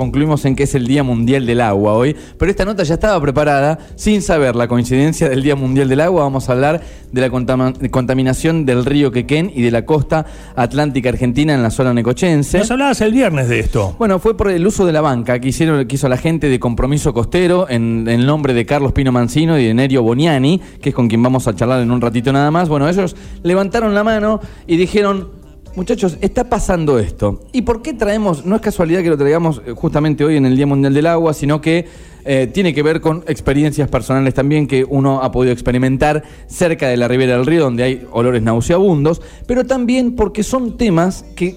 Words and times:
concluimos 0.00 0.46
en 0.46 0.56
que 0.56 0.62
es 0.62 0.74
el 0.74 0.86
Día 0.86 1.02
Mundial 1.02 1.44
del 1.44 1.60
Agua 1.60 1.92
hoy, 1.92 2.16
pero 2.38 2.50
esta 2.50 2.64
nota 2.64 2.82
ya 2.84 2.94
estaba 2.94 3.20
preparada 3.20 3.78
sin 3.96 4.22
saber 4.22 4.56
la 4.56 4.66
coincidencia 4.66 5.28
del 5.28 5.42
Día 5.42 5.56
Mundial 5.56 5.90
del 5.90 6.00
Agua. 6.00 6.22
Vamos 6.22 6.48
a 6.48 6.52
hablar 6.52 6.80
de 7.12 7.20
la 7.20 7.28
contaminación 7.28 8.64
del 8.64 8.86
río 8.86 9.12
Quequén 9.12 9.52
y 9.54 9.60
de 9.60 9.70
la 9.70 9.84
costa 9.84 10.24
atlántica 10.56 11.10
argentina 11.10 11.52
en 11.52 11.62
la 11.62 11.70
zona 11.70 11.92
necochense. 11.92 12.56
Nos 12.60 12.70
hablabas 12.70 13.02
el 13.02 13.12
viernes 13.12 13.50
de 13.50 13.60
esto. 13.60 13.94
Bueno, 13.98 14.18
fue 14.18 14.34
por 14.34 14.48
el 14.48 14.66
uso 14.66 14.86
de 14.86 14.92
la 14.92 15.02
banca 15.02 15.38
que, 15.38 15.48
hicieron, 15.48 15.86
que 15.86 15.96
hizo 15.96 16.08
la 16.08 16.16
gente 16.16 16.48
de 16.48 16.58
Compromiso 16.58 17.12
Costero 17.12 17.68
en, 17.68 18.08
el 18.08 18.24
nombre 18.24 18.54
de 18.54 18.64
Carlos 18.64 18.92
Pino 18.92 19.12
Mancino 19.12 19.58
y 19.58 19.66
de 19.66 19.74
Nerio 19.74 20.02
Boniani, 20.02 20.62
que 20.80 20.88
es 20.88 20.94
con 20.94 21.08
quien 21.08 21.22
vamos 21.22 21.46
a 21.46 21.54
charlar 21.54 21.82
en 21.82 21.90
un 21.90 22.00
ratito 22.00 22.32
nada 22.32 22.50
más. 22.50 22.70
Bueno, 22.70 22.88
ellos 22.88 23.14
levantaron 23.42 23.94
la 23.94 24.02
mano 24.02 24.40
y 24.66 24.78
dijeron 24.78 25.39
Muchachos, 25.76 26.18
está 26.20 26.44
pasando 26.44 26.98
esto. 26.98 27.42
¿Y 27.52 27.62
por 27.62 27.80
qué 27.80 27.94
traemos, 27.94 28.44
no 28.44 28.56
es 28.56 28.62
casualidad 28.62 29.02
que 29.02 29.08
lo 29.08 29.16
traigamos 29.16 29.62
eh, 29.64 29.72
justamente 29.72 30.24
hoy 30.24 30.36
en 30.36 30.44
el 30.44 30.56
Día 30.56 30.66
Mundial 30.66 30.92
del 30.92 31.06
Agua, 31.06 31.32
sino 31.32 31.60
que 31.60 31.86
eh, 32.24 32.50
tiene 32.52 32.74
que 32.74 32.82
ver 32.82 33.00
con 33.00 33.22
experiencias 33.28 33.88
personales 33.88 34.34
también 34.34 34.66
que 34.66 34.84
uno 34.84 35.22
ha 35.22 35.30
podido 35.30 35.52
experimentar 35.52 36.24
cerca 36.48 36.88
de 36.88 36.96
la 36.96 37.06
ribera 37.06 37.36
del 37.36 37.46
río, 37.46 37.62
donde 37.62 37.84
hay 37.84 38.06
olores 38.10 38.42
nauseabundos, 38.42 39.22
pero 39.46 39.64
también 39.64 40.16
porque 40.16 40.42
son 40.42 40.76
temas 40.76 41.24
que 41.36 41.56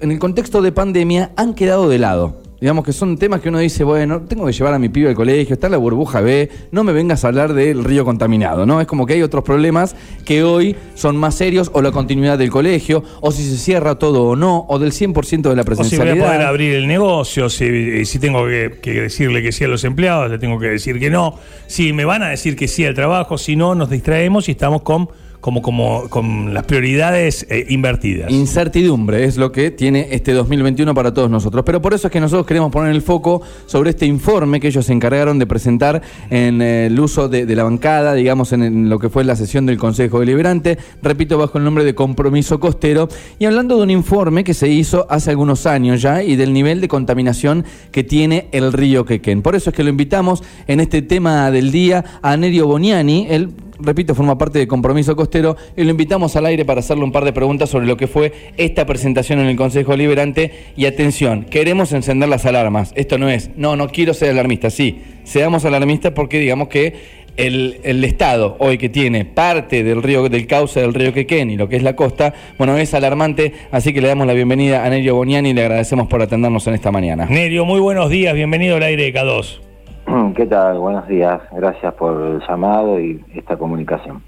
en 0.00 0.10
el 0.10 0.18
contexto 0.18 0.60
de 0.60 0.72
pandemia 0.72 1.30
han 1.36 1.54
quedado 1.54 1.88
de 1.88 1.98
lado. 1.98 2.41
Digamos 2.62 2.84
que 2.84 2.92
son 2.92 3.18
temas 3.18 3.40
que 3.40 3.48
uno 3.48 3.58
dice, 3.58 3.82
bueno, 3.82 4.20
tengo 4.20 4.46
que 4.46 4.52
llevar 4.52 4.72
a 4.72 4.78
mi 4.78 4.88
pibe 4.88 5.08
al 5.08 5.16
colegio, 5.16 5.54
está 5.54 5.68
la 5.68 5.78
burbuja 5.78 6.20
B, 6.20 6.48
no 6.70 6.84
me 6.84 6.92
vengas 6.92 7.24
a 7.24 7.26
hablar 7.26 7.54
del 7.54 7.82
río 7.82 8.04
contaminado, 8.04 8.66
¿no? 8.66 8.80
Es 8.80 8.86
como 8.86 9.04
que 9.04 9.14
hay 9.14 9.22
otros 9.22 9.42
problemas 9.42 9.96
que 10.24 10.44
hoy 10.44 10.76
son 10.94 11.16
más 11.16 11.34
serios, 11.34 11.72
o 11.74 11.82
la 11.82 11.90
continuidad 11.90 12.38
del 12.38 12.50
colegio, 12.50 13.02
o 13.20 13.32
si 13.32 13.42
se 13.42 13.56
cierra 13.56 13.96
todo 13.96 14.22
o 14.26 14.36
no, 14.36 14.64
o 14.68 14.78
del 14.78 14.92
100% 14.92 15.42
de 15.42 15.56
la 15.56 15.64
presencialidad. 15.64 16.12
O 16.12 16.14
si 16.14 16.20
voy 16.20 16.28
a 16.28 16.32
poder 16.34 16.46
abrir 16.46 16.74
el 16.74 16.86
negocio, 16.86 17.50
si, 17.50 18.04
si 18.04 18.20
tengo 18.20 18.46
que, 18.46 18.78
que, 18.80 18.92
decirle 18.92 19.42
que 19.42 19.50
sí 19.50 19.64
a 19.64 19.68
los 19.68 19.82
empleados, 19.82 20.30
le 20.30 20.38
tengo 20.38 20.60
que 20.60 20.68
decir 20.68 21.00
que 21.00 21.10
no, 21.10 21.34
si 21.66 21.92
me 21.92 22.04
van 22.04 22.22
a 22.22 22.28
decir 22.28 22.54
que 22.54 22.68
sí 22.68 22.86
al 22.86 22.94
trabajo, 22.94 23.38
si 23.38 23.56
no, 23.56 23.74
nos 23.74 23.90
distraemos 23.90 24.48
y 24.48 24.52
estamos 24.52 24.82
con 24.82 25.08
como, 25.42 25.60
como 25.60 26.08
con 26.08 26.54
las 26.54 26.64
prioridades 26.64 27.44
eh, 27.50 27.66
invertidas. 27.68 28.30
Incertidumbre 28.30 29.24
es 29.24 29.36
lo 29.36 29.50
que 29.50 29.72
tiene 29.72 30.06
este 30.12 30.32
2021 30.32 30.94
para 30.94 31.12
todos 31.12 31.28
nosotros. 31.28 31.64
Pero 31.66 31.82
por 31.82 31.92
eso 31.94 32.06
es 32.06 32.12
que 32.12 32.20
nosotros 32.20 32.46
queremos 32.46 32.70
poner 32.70 32.92
el 32.92 33.02
foco 33.02 33.42
sobre 33.66 33.90
este 33.90 34.06
informe 34.06 34.60
que 34.60 34.68
ellos 34.68 34.86
se 34.86 34.92
encargaron 34.92 35.40
de 35.40 35.46
presentar 35.46 36.00
en 36.30 36.62
eh, 36.62 36.86
el 36.86 36.98
uso 37.00 37.28
de, 37.28 37.44
la 37.56 37.64
bancada, 37.64 38.14
digamos, 38.14 38.52
en, 38.52 38.88
lo 38.88 39.00
que 39.00 39.10
fue 39.10 39.24
la 39.24 39.34
sesión 39.34 39.66
del 39.66 39.78
Consejo 39.78 40.20
Deliberante, 40.20 40.78
repito, 41.02 41.36
bajo 41.36 41.58
el 41.58 41.64
nombre 41.64 41.82
de 41.82 41.96
Compromiso 41.96 42.60
Costero, 42.60 43.08
y 43.40 43.44
hablando 43.44 43.76
de 43.76 43.82
un 43.82 43.90
informe 43.90 44.44
que 44.44 44.54
se 44.54 44.68
hizo 44.68 45.06
hace 45.10 45.30
algunos 45.30 45.66
años 45.66 46.00
ya 46.00 46.22
y 46.22 46.36
del 46.36 46.52
nivel 46.52 46.80
de 46.80 46.86
contaminación 46.86 47.64
que 47.90 48.04
tiene 48.04 48.46
el 48.52 48.72
río 48.72 49.04
Quequén. 49.04 49.42
Por 49.42 49.56
eso 49.56 49.70
es 49.70 49.76
que 49.76 49.82
lo 49.82 49.90
invitamos 49.90 50.44
en 50.68 50.78
este 50.78 51.02
tema 51.02 51.50
del 51.50 51.72
día 51.72 52.04
a 52.22 52.36
Nerio 52.36 52.68
Boniani, 52.68 53.26
el 53.28 53.50
repito, 53.82 54.14
forma 54.14 54.38
parte 54.38 54.58
de 54.58 54.66
Compromiso 54.66 55.16
Costero 55.16 55.56
y 55.76 55.84
lo 55.84 55.90
invitamos 55.90 56.36
al 56.36 56.46
aire 56.46 56.64
para 56.64 56.80
hacerle 56.80 57.04
un 57.04 57.12
par 57.12 57.24
de 57.24 57.32
preguntas 57.32 57.70
sobre 57.70 57.86
lo 57.86 57.96
que 57.96 58.06
fue 58.06 58.32
esta 58.56 58.86
presentación 58.86 59.40
en 59.40 59.46
el 59.46 59.56
Consejo 59.56 59.96
Liberante. 59.96 60.52
Y 60.76 60.86
atención, 60.86 61.44
queremos 61.44 61.92
encender 61.92 62.28
las 62.28 62.46
alarmas. 62.46 62.92
Esto 62.96 63.18
no 63.18 63.28
es, 63.28 63.50
no, 63.56 63.76
no 63.76 63.88
quiero 63.88 64.14
ser 64.14 64.30
alarmista, 64.30 64.70
sí, 64.70 65.00
seamos 65.24 65.64
alarmistas 65.64 66.12
porque 66.12 66.38
digamos 66.38 66.68
que 66.68 67.22
el, 67.36 68.04
Estado 68.04 68.56
hoy 68.58 68.78
que 68.78 68.88
tiene 68.88 69.24
parte 69.24 69.82
del 69.82 70.02
río, 70.02 70.28
del 70.28 70.46
cauce 70.46 70.80
del 70.80 70.94
río 70.94 71.12
Quequén 71.12 71.50
y 71.50 71.56
lo 71.56 71.68
que 71.68 71.76
es 71.76 71.82
la 71.82 71.96
costa, 71.96 72.34
bueno, 72.58 72.76
es 72.76 72.92
alarmante, 72.94 73.52
así 73.70 73.92
que 73.92 74.00
le 74.00 74.08
damos 74.08 74.26
la 74.26 74.34
bienvenida 74.34 74.84
a 74.84 74.90
Nerio 74.90 75.16
Boniani 75.16 75.50
y 75.50 75.54
le 75.54 75.62
agradecemos 75.62 76.08
por 76.08 76.22
atendernos 76.22 76.66
en 76.66 76.74
esta 76.74 76.90
mañana. 76.90 77.26
Nerio, 77.26 77.64
muy 77.64 77.80
buenos 77.80 78.10
días, 78.10 78.34
bienvenido 78.34 78.76
al 78.76 78.82
aire 78.82 79.04
de 79.04 79.14
K2. 79.14 79.71
¿Qué 80.36 80.46
tal? 80.46 80.78
Buenos 80.78 81.06
días. 81.08 81.40
Gracias 81.52 81.94
por 81.94 82.20
el 82.20 82.40
llamado 82.46 83.00
y 83.00 83.24
esta 83.34 83.56
comunicación. 83.56 84.22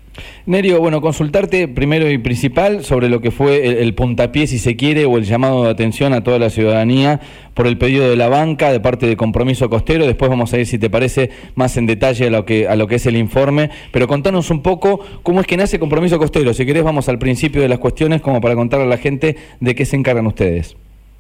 Nerio, 0.47 0.78
bueno, 0.78 1.00
consultarte 1.00 1.66
primero 1.66 2.09
y 2.09 2.19
principal 2.19 2.84
sobre 2.84 3.09
lo 3.09 3.21
que 3.21 3.32
fue 3.32 3.82
el, 3.82 3.94
puntapié, 3.94 4.47
si 4.47 4.59
se 4.59 4.76
quiere, 4.76 5.06
o 5.06 5.16
el 5.16 5.25
llamado 5.25 5.65
de 5.65 5.71
atención 5.71 6.12
a 6.12 6.22
toda 6.22 6.38
la 6.38 6.50
ciudadanía 6.50 7.21
por 7.54 7.66
el 7.66 7.78
pedido 7.78 8.09
de 8.09 8.15
la 8.15 8.28
banca 8.28 8.71
de 8.71 8.78
parte 8.78 9.06
de 9.06 9.16
Compromiso 9.16 9.69
Costero. 9.69 10.06
Después 10.06 10.31
vamos 10.31 10.54
a 10.54 10.59
ir, 10.59 10.66
si 10.66 10.78
te 10.78 10.88
parece, 10.88 11.31
más 11.56 11.77
en 11.77 11.87
detalle 11.87 12.28
a 12.28 12.31
lo 12.31 12.44
que, 12.44 12.69
a 12.69 12.77
lo 12.77 12.87
que 12.87 12.97
es 12.97 13.06
el 13.06 13.16
informe. 13.16 13.71
Pero 13.93 14.06
contanos 14.06 14.50
un 14.50 14.62
poco 14.62 15.00
cómo 15.25 15.41
es 15.41 15.47
que 15.47 15.56
nace 15.56 15.81
Compromiso 15.81 16.19
Costero. 16.19 16.54
Si 16.54 16.65
querés, 16.65 16.84
vamos 16.84 17.09
al 17.09 17.19
principio 17.19 17.60
de 17.60 17.69
las 17.69 17.78
cuestiones, 17.78 18.21
como 18.21 18.41
para 18.41 18.54
contarle 18.54 18.87
a 18.87 18.88
la 18.88 18.98
gente 18.98 19.37
de 19.60 19.75
qué 19.75 19.84
se 19.84 19.97
encargan 19.97 20.27
ustedes. 20.27 20.77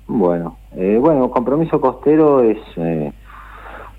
Bueno, 0.06 0.56
eh, 0.76 0.98
bueno, 1.00 1.30
Compromiso 1.30 1.80
Costero 1.80 2.42
es... 2.42 2.58
Eh, 2.76 3.12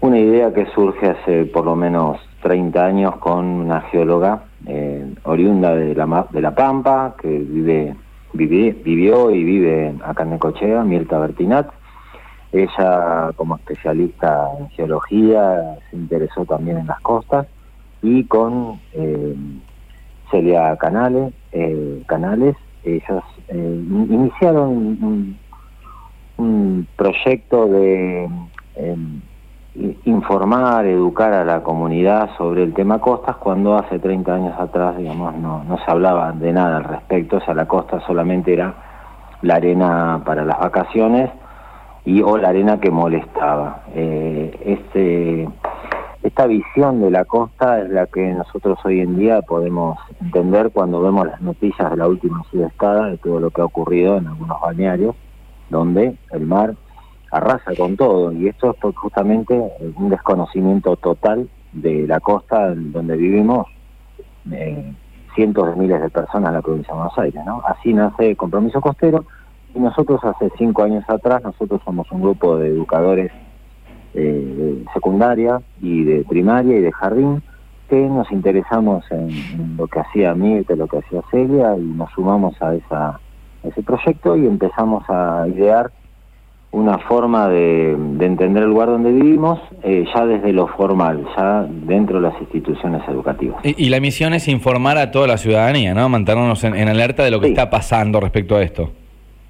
una 0.06 0.20
idea 0.20 0.54
que 0.54 0.68
surge 0.68 1.10
hace 1.10 1.46
por 1.46 1.66
lo 1.66 1.76
menos 1.76 2.20
30 2.44 2.86
años 2.86 3.16
con 3.16 3.44
una 3.44 3.82
geóloga 3.82 4.44
eh, 4.68 5.04
oriunda 5.24 5.76
de 5.76 5.96
la, 5.96 6.28
de 6.30 6.42
la 6.42 6.54
Pampa, 6.54 7.16
que 7.20 7.28
vive, 7.28 7.96
vivió 8.34 9.32
y 9.32 9.44
vive 9.44 9.96
acá 10.06 10.22
en 10.22 10.30
Necochea, 10.32 10.84
Mirta 10.84 11.18
Bertinat. 11.18 11.72
Ella, 12.52 13.32
como 13.36 13.56
especialista 13.56 14.48
en 14.60 14.70
geología, 14.70 15.80
se 15.90 15.96
interesó 15.98 16.46
también 16.46 16.78
en 16.78 16.88
las 16.88 17.02
costas 17.02 17.48
y 18.04 18.26
con 18.26 18.80
eh, 18.94 19.36
Celia 20.30 20.76
Canales, 20.78 21.34
eh, 21.52 22.04
Canales 22.06 22.56
ellos 22.84 23.24
iniciaron 23.52 24.70
un, 24.70 25.38
un, 26.38 26.88
proyecto 26.96 27.68
de 27.68 28.30
informar, 30.06 30.86
educar 30.86 31.34
a 31.34 31.44
la 31.44 31.62
comunidad 31.62 32.30
sobre 32.38 32.64
el 32.64 32.74
tema 32.74 33.00
costas 33.00 33.36
cuando 33.38 33.78
hace 33.78 34.00
30 34.00 34.34
años 34.34 34.60
atrás, 34.60 34.98
digamos, 34.98 35.36
no, 35.36 35.64
no 35.64 35.78
se 35.78 35.92
hablaba 35.92 36.32
de 36.32 36.54
nada 36.54 36.78
al 36.78 36.84
respecto, 36.86 37.38
o 37.38 37.42
sea, 37.42 37.54
la 37.54 37.68
costa 37.68 38.00
solamente 38.08 38.54
era 38.54 38.74
la 39.42 39.56
arena 39.56 40.22
para 40.26 40.46
las 40.46 40.60
vacaciones 40.60 41.30
y 42.06 42.22
o 42.22 42.38
la 42.38 42.50
arena 42.50 42.80
que 42.80 42.90
molestaba. 42.90 43.84
Eh, 43.94 44.58
este, 44.66 45.50
esta 46.24 46.48
visión 46.48 47.02
de 47.02 47.12
la 47.12 47.26
costa 47.26 47.82
es 47.82 47.90
la 47.90 48.08
que 48.08 48.34
nosotros 48.34 48.80
hoy 48.86 49.02
en 49.02 49.18
día 49.18 49.42
podemos 49.42 49.98
entender 50.22 50.72
cuando 50.72 51.02
vemos 51.02 51.28
las 51.28 51.42
noticias 51.42 51.92
de 51.92 51.98
la 51.98 52.08
última 52.08 52.44
sudestada, 52.50 53.08
de 53.08 53.18
todo 53.18 53.40
lo 53.40 53.50
que 53.50 53.62
ha 53.62 53.66
ocurrido 53.66 54.18
en 54.18 54.28
algunos 54.28 54.60
balnearios, 54.62 55.16
donde 55.70 56.16
el 56.32 56.46
mar 56.46 56.76
arrasa 57.36 57.76
con 57.76 57.98
todo 57.98 58.32
y 58.32 58.48
esto 58.48 58.76
es 58.82 58.96
justamente 58.96 59.62
un 59.98 60.10
desconocimiento 60.10 60.96
total 60.96 61.50
de 61.74 62.08
la 62.08 62.22
costa 62.22 62.74
donde 62.74 63.18
vivimos 63.18 63.68
cientos 65.36 65.68
de 65.68 65.76
miles 65.76 66.02
de 66.02 66.10
personas 66.10 66.50
en 66.50 66.56
la 66.56 66.62
provincia 66.62 66.94
de 66.94 66.98
Buenos 66.98 67.18
Aires. 67.18 67.42
¿no? 67.46 67.62
Así 67.68 67.94
nace 67.94 68.38
Compromiso 68.38 68.80
Costero 68.80 69.26
y 69.74 69.80
nosotros 69.80 70.24
hace 70.24 70.50
cinco 70.58 70.84
años 70.84 71.04
atrás, 71.10 71.44
nosotros 71.44 71.82
somos 71.84 72.10
un 72.12 72.22
grupo 72.22 72.58
de 72.58 72.70
educadores 72.70 73.32
eh, 74.14 74.22
de 74.22 74.86
secundaria 74.94 75.62
y 75.82 76.06
de 76.06 76.24
primaria 76.24 76.78
y 76.78 76.82
de 76.82 76.92
jardín 76.94 77.44
que 77.90 78.08
nos 78.08 78.32
interesamos 78.32 79.04
en, 79.12 79.76
lo 79.76 79.88
que 79.88 80.00
hacía 80.00 80.34
Mirte, 80.34 80.78
lo 80.78 80.88
que 80.88 81.00
hacía 81.00 81.22
Celia 81.30 81.76
y 81.78 81.82
nos 81.82 82.10
sumamos 82.12 82.56
a 82.62 82.74
ese 82.74 83.84
proyecto 83.84 84.38
y 84.38 84.48
empezamos 84.48 85.04
a 85.10 85.46
idear 85.50 85.92
una 86.76 86.98
forma 87.00 87.48
de, 87.48 87.92
entender 87.94 88.64
el 88.64 88.70
lugar 88.70 88.90
donde 88.90 89.10
vivimos 89.10 89.62
eh, 89.82 90.04
ya 90.14 90.26
desde 90.26 90.52
lo 90.52 90.68
formal, 90.68 91.26
ya 91.38 91.66
dentro 91.70 92.20
de 92.20 92.28
las 92.30 92.42
instituciones 92.42 93.02
educativas. 93.08 93.62
Y, 93.64 93.88
la 93.88 94.02
misión 94.02 94.34
es 94.34 94.50
informar 94.50 94.98
a 94.98 95.10
toda 95.10 95.26
la 95.26 95.38
ciudadanía, 95.38 95.94
¿no? 95.94 96.10
Mantenernos 96.10 96.66
en, 96.66 96.88
alerta 96.90 97.24
de 97.24 97.32
lo 97.32 97.40
que 97.40 97.48
está 97.48 97.70
pasando 97.70 98.20
respecto 98.20 98.58
a 98.58 98.62
esto. 98.62 98.92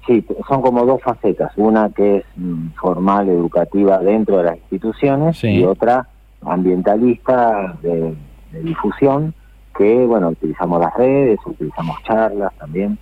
Sí, 0.06 0.24
son 0.48 0.62
como 0.62 0.86
dos 0.86 1.02
facetas, 1.02 1.50
una 1.56 1.90
que 1.90 2.18
es 2.18 2.24
mm, 2.36 2.68
formal, 2.80 3.28
educativa 3.28 3.98
dentro 3.98 4.38
de 4.38 4.44
las 4.44 4.56
instituciones 4.58 5.42
y 5.42 5.64
otra 5.64 6.06
ambientalista 6.42 7.76
de, 7.82 8.14
difusión, 8.62 9.34
que, 9.76 10.06
bueno, 10.06 10.28
utilizamos 10.28 10.80
las 10.80 10.94
redes, 10.94 11.40
utilizamos 11.44 11.96
charlas 12.04 12.54
también, 12.56 12.96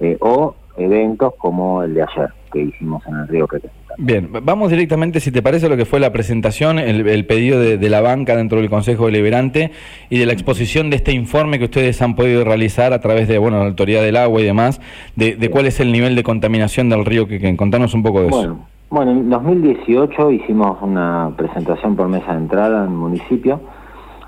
eh, 0.00 0.16
o 0.20 0.54
eventos 0.78 1.34
como 1.38 1.82
el 1.82 1.92
de 1.92 2.02
ayer 2.02 2.37
que 2.50 2.62
hicimos 2.62 3.06
en 3.06 3.16
el 3.16 3.28
río 3.28 3.46
Quequén. 3.46 3.70
Bien, 3.96 4.28
vamos 4.44 4.70
directamente, 4.70 5.18
si 5.18 5.32
te 5.32 5.42
parece, 5.42 5.68
lo 5.68 5.76
que 5.76 5.84
fue 5.84 5.98
la 5.98 6.12
presentación, 6.12 6.78
el, 6.78 7.26
pedido 7.26 7.60
de, 7.60 7.88
la 7.88 8.00
banca 8.00 8.36
dentro 8.36 8.60
del 8.60 8.70
Consejo 8.70 9.06
Deliberante 9.06 9.72
y 10.08 10.18
de 10.18 10.26
la 10.26 10.32
exposición 10.32 10.88
de 10.88 10.96
este 10.96 11.12
informe 11.12 11.58
que 11.58 11.64
ustedes 11.64 12.00
han 12.00 12.14
podido 12.14 12.44
realizar 12.44 12.92
a 12.92 13.00
través 13.00 13.26
de, 13.26 13.38
bueno, 13.38 13.58
la 13.58 13.66
Autoridad 13.66 14.02
del 14.02 14.16
Agua 14.16 14.40
y 14.40 14.44
demás, 14.44 14.80
de, 15.16 15.50
cuál 15.50 15.66
es 15.66 15.80
el 15.80 15.90
nivel 15.90 16.14
de 16.14 16.22
contaminación 16.22 16.88
del 16.88 17.04
río 17.04 17.26
Quequén. 17.26 17.56
Contanos 17.56 17.92
un 17.94 18.02
poco 18.04 18.20
de 18.20 18.28
eso. 18.28 18.58
Bueno, 18.90 19.10
en 19.10 19.28
2018 19.28 20.30
hicimos 20.30 20.78
una 20.80 21.32
presentación 21.36 21.96
por 21.96 22.08
mesa 22.08 22.32
de 22.32 22.38
entrada 22.38 22.84
en 22.84 22.90
el 22.92 22.96
municipio 22.96 23.60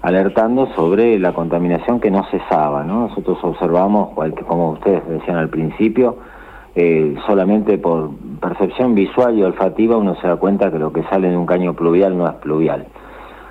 alertando 0.02 0.66
sobre 0.75 1.19
la 1.19 1.32
contaminación 1.32 2.00
que 2.00 2.11
no 2.11 2.25
cesaba, 2.31 2.84
¿no? 2.84 3.08
Nosotros 3.08 3.38
observamos, 3.43 4.11
como 4.46 4.73
ustedes 4.73 5.06
decían 5.08 5.37
al 5.37 5.50
principio, 5.50 6.16
eh, 6.75 7.17
solamente 7.26 7.78
por 7.78 8.11
percepción 8.40 8.94
visual 8.94 9.38
y 9.38 9.43
olfativa 9.43 9.96
uno 9.96 10.14
se 10.20 10.28
da 10.28 10.37
cuenta 10.37 10.70
que 10.70 10.78
lo 10.78 10.93
que 10.93 11.02
sale 11.05 11.28
de 11.28 11.37
un 11.37 11.46
caño 11.46 11.75
pluvial 11.75 12.17
no 12.17 12.26
es 12.28 12.34
pluvial. 12.37 12.87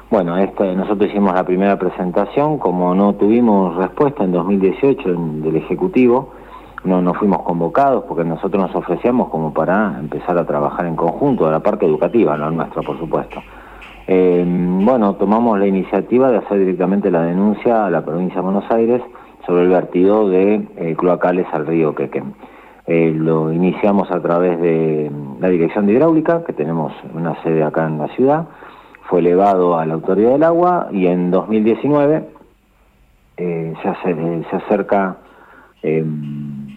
Bueno, 0.09 0.35
nosotros 0.37 1.09
hicimos 1.09 1.35
la 1.35 1.43
primera 1.43 1.77
presentación, 1.77 2.57
como 2.57 2.95
no 2.95 3.13
tuvimos 3.13 3.75
respuesta 3.75 4.23
en 4.23 4.31
2018 4.31 5.07
del 5.43 5.55
Ejecutivo, 5.55 6.33
no, 6.83 7.01
no 7.01 7.13
fuimos 7.13 7.43
convocados 7.43 8.05
porque 8.05 8.23
nosotros 8.23 8.63
nos 8.63 8.75
ofrecíamos 8.75 9.29
como 9.29 9.53
para 9.53 9.99
empezar 9.99 10.37
a 10.37 10.45
trabajar 10.45 10.87
en 10.87 10.95
conjunto, 10.95 11.45
de 11.45 11.51
la 11.51 11.59
parte 11.59 11.85
educativa, 11.85 12.35
no 12.37 12.49
nuestra, 12.49 12.81
por 12.81 12.97
supuesto. 12.97 13.39
Eh, 14.07 14.43
bueno, 14.81 15.13
tomamos 15.15 15.59
la 15.59 15.67
iniciativa 15.67 16.31
de 16.31 16.37
hacer 16.37 16.57
directamente 16.57 17.11
la 17.11 17.21
denuncia 17.21 17.85
a 17.85 17.91
la 17.91 18.03
provincia 18.03 18.37
de 18.37 18.41
Buenos 18.41 18.71
Aires 18.71 19.03
sobre 19.45 19.63
el 19.63 19.69
vertido 19.69 20.27
de 20.29 20.67
eh, 20.77 20.95
cloacales 20.97 21.45
al 21.51 21.67
río 21.67 21.93
Quequén. 21.93 22.33
Eh, 22.91 23.13
lo 23.15 23.53
iniciamos 23.53 24.09
a 24.09 24.19
través 24.19 24.59
de 24.59 25.11
la 25.39 25.47
Dirección 25.49 25.85
de 25.85 25.93
Hidráulica, 25.93 26.43
que 26.43 26.53
tenemos 26.53 26.91
una 27.13 27.39
sede 27.43 27.63
acá 27.63 27.85
en 27.85 27.99
la 27.99 28.07
ciudad, 28.15 28.47
fue 29.03 29.19
elevado 29.19 29.77
a 29.77 29.85
la 29.85 29.93
Autoridad 29.93 30.31
del 30.31 30.41
Agua 30.41 30.87
y 30.91 31.05
en 31.05 31.29
2019 31.29 32.29
se, 33.37 33.75
se 33.83 34.55
acerca 34.55 35.17
em, 35.83 36.75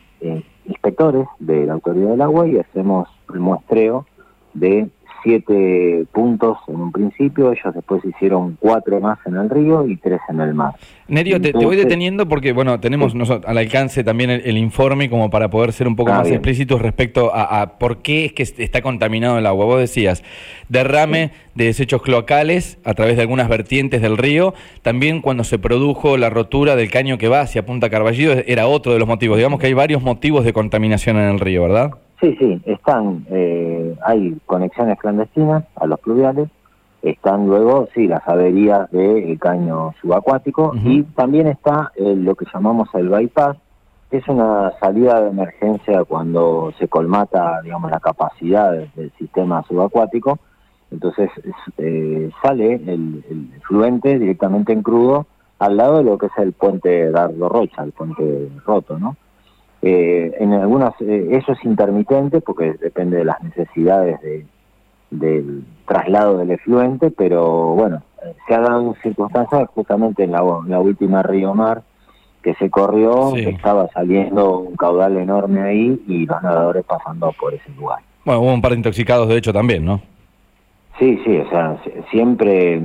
inspectores 0.67 1.27
de 1.39 1.65
la 1.65 1.73
Autoridad 1.73 2.11
del 2.11 2.21
Agua 2.21 2.47
y 2.47 2.59
hacemos 2.59 3.09
el 3.33 3.41
muestreo 3.41 4.05
de 4.53 4.91
siete 5.23 6.05
puntos 6.13 6.59
en 6.69 6.77
un 6.77 6.93
principio, 6.93 7.53
ellos 7.53 7.75
después 7.75 8.05
hicieron 8.05 8.57
cuatro 8.61 9.01
más 9.01 9.19
en 9.27 9.37
el 9.37 9.49
río 9.49 9.87
y 9.87 9.97
tres 9.97 10.21
en 10.29 10.41
el 10.41 10.55
mar. 10.55 10.75
Nerio, 11.09 11.41
te, 11.41 11.53
voy 11.53 11.77
deteniendo 11.77 12.27
porque, 12.29 12.53
bueno, 12.53 12.81
tenemos 12.81 13.15
al 13.31 13.59
alcance 13.59 14.05
también 14.05 14.31
el, 14.31 14.57
informe 14.57 15.11
como 15.11 15.31
para 15.31 15.51
poder 15.51 15.73
ser 15.73 15.87
un 15.87 15.97
poco 15.97 16.13
ah, 16.13 16.19
más 16.19 16.31
explícitos 16.31 16.81
respecto 16.81 17.31
a, 17.35 17.79
por 17.79 17.99
qué 17.99 18.25
es 18.27 18.33
que 18.33 18.43
está 18.43 18.81
contaminado 18.83 19.39
el 19.39 19.47
agua. 19.47 19.67
Vos 19.67 19.81
decías, 19.81 20.23
derrame 20.69 21.33
de 21.55 21.67
desechos 21.67 22.03
cloacales 22.03 22.79
a 22.85 22.95
través 22.95 23.17
de 23.17 23.23
algunas 23.23 23.49
vertientes 23.49 24.01
del 24.01 24.17
río, 24.17 24.55
también 24.83 25.21
cuando 25.21 25.45
se 25.45 25.59
produjo 25.59 26.17
la 26.17 26.31
rotura 26.31 26.77
del 26.77 26.91
caño 26.91 27.19
que 27.19 27.29
va 27.29 27.41
hacia 27.41 27.67
Punta 27.67 27.91
Carballido 27.91 28.35
era 28.47 28.67
otro 28.67 28.93
de 28.93 28.99
los 28.99 29.09
motivos. 29.09 29.37
Digamos 29.37 29.61
que 29.61 29.67
hay 29.67 29.75
varios 29.75 30.03
motivos 30.03 30.45
de 30.45 30.53
contaminación 30.53 31.17
en 31.17 31.29
el 31.29 31.41
río, 31.41 31.63
¿verdad? 31.63 31.93
Sí, 32.23 32.37
sí, 32.39 32.63
están, 32.67 33.27
eh, 33.31 33.97
hay 34.07 34.39
conexiones 34.47 34.97
clandestinas 35.01 35.65
a 35.75 35.89
los 35.89 35.99
pluviales, 35.99 36.49
están 37.03 37.49
luego, 37.49 37.89
sí, 37.93 38.07
las 38.07 38.23
averías 38.29 38.89
del 38.93 39.37
caño 39.41 39.93
subacuático 40.01 40.73
y 40.85 41.03
también 41.03 41.49
está 41.49 41.91
eh, 41.97 42.15
lo 42.15 42.37
que 42.37 42.47
llamamos 42.55 42.89
el 42.95 43.09
bypass, 43.09 43.57
que 44.09 44.19
es 44.19 44.29
una 44.29 44.71
salida 44.79 45.21
de 45.21 45.31
emergencia 45.31 46.05
cuando 46.05 46.73
se 46.79 46.87
colmata, 46.87 47.61
digamos, 47.63 47.91
la 47.91 47.99
capacidad 47.99 48.71
del 48.71 49.11
sistema 49.19 49.65
subacuático, 49.65 50.39
entonces 50.93 51.29
eh, 51.79 52.31
sale 52.41 52.75
el, 52.75 53.25
el, 53.29 53.61
fluente 53.67 54.21
directamente 54.21 54.73
en 54.73 54.85
crudo 54.85 55.27
al 55.59 55.77
lado 55.77 55.99
de 55.99 56.05
lo 56.05 56.19
que 56.19 56.27
es 56.27 56.39
el 56.39 56.53
puente 56.53 57.11
Dardo 57.11 57.49
Rocha, 57.49 57.83
el 57.83 57.91
puente 57.91 58.49
roto, 58.65 58.97
¿no? 58.97 59.17
Eh, 59.83 60.33
en 60.39 60.53
algunas, 60.53 60.95
eh, 61.01 61.29
eso 61.33 61.53
es 61.53 61.65
intermitente 61.65 62.41
porque 62.41 62.75
depende 62.75 63.19
de 63.19 63.25
las 63.25 63.43
necesidades 63.43 64.21
de, 64.21 64.47
del 65.11 65.65
traslado 65.87 66.39
del 66.39 66.53
efluente, 66.53 67.11
pero 67.11 67.75
bueno, 67.75 68.03
se 68.47 68.55
ha 68.55 68.61
dado 68.61 68.95
circunstancias 69.03 69.69
justamente 69.75 70.25
en 70.25 70.33
la, 70.33 70.43
última 70.43 71.23
Río 71.23 71.55
Mar 71.55 71.83
que 72.43 72.55
se 72.55 72.71
corrió, 72.71 73.37
estaba 73.37 73.89
saliendo 73.89 74.59
un 74.59 74.75
caudal 74.75 75.17
enorme 75.17 75.63
ahí 75.63 76.03
y 76.09 76.27
los 76.27 76.43
nadadores 76.43 76.85
pasando 76.85 77.33
por 77.41 77.55
ese 77.55 77.71
lugar. 77.77 78.01
Bueno, 78.25 78.41
hubo 78.41 78.55
un 78.55 78.61
par 78.61 78.73
de 78.73 78.79
intoxicados 78.79 79.29
de 79.29 79.37
hecho 79.37 79.53
también, 79.53 79.85
¿no? 79.85 80.01
Sí, 80.99 81.21
sí, 81.25 81.37
o 81.39 81.49
sea, 81.49 81.77
siempre, 82.11 82.81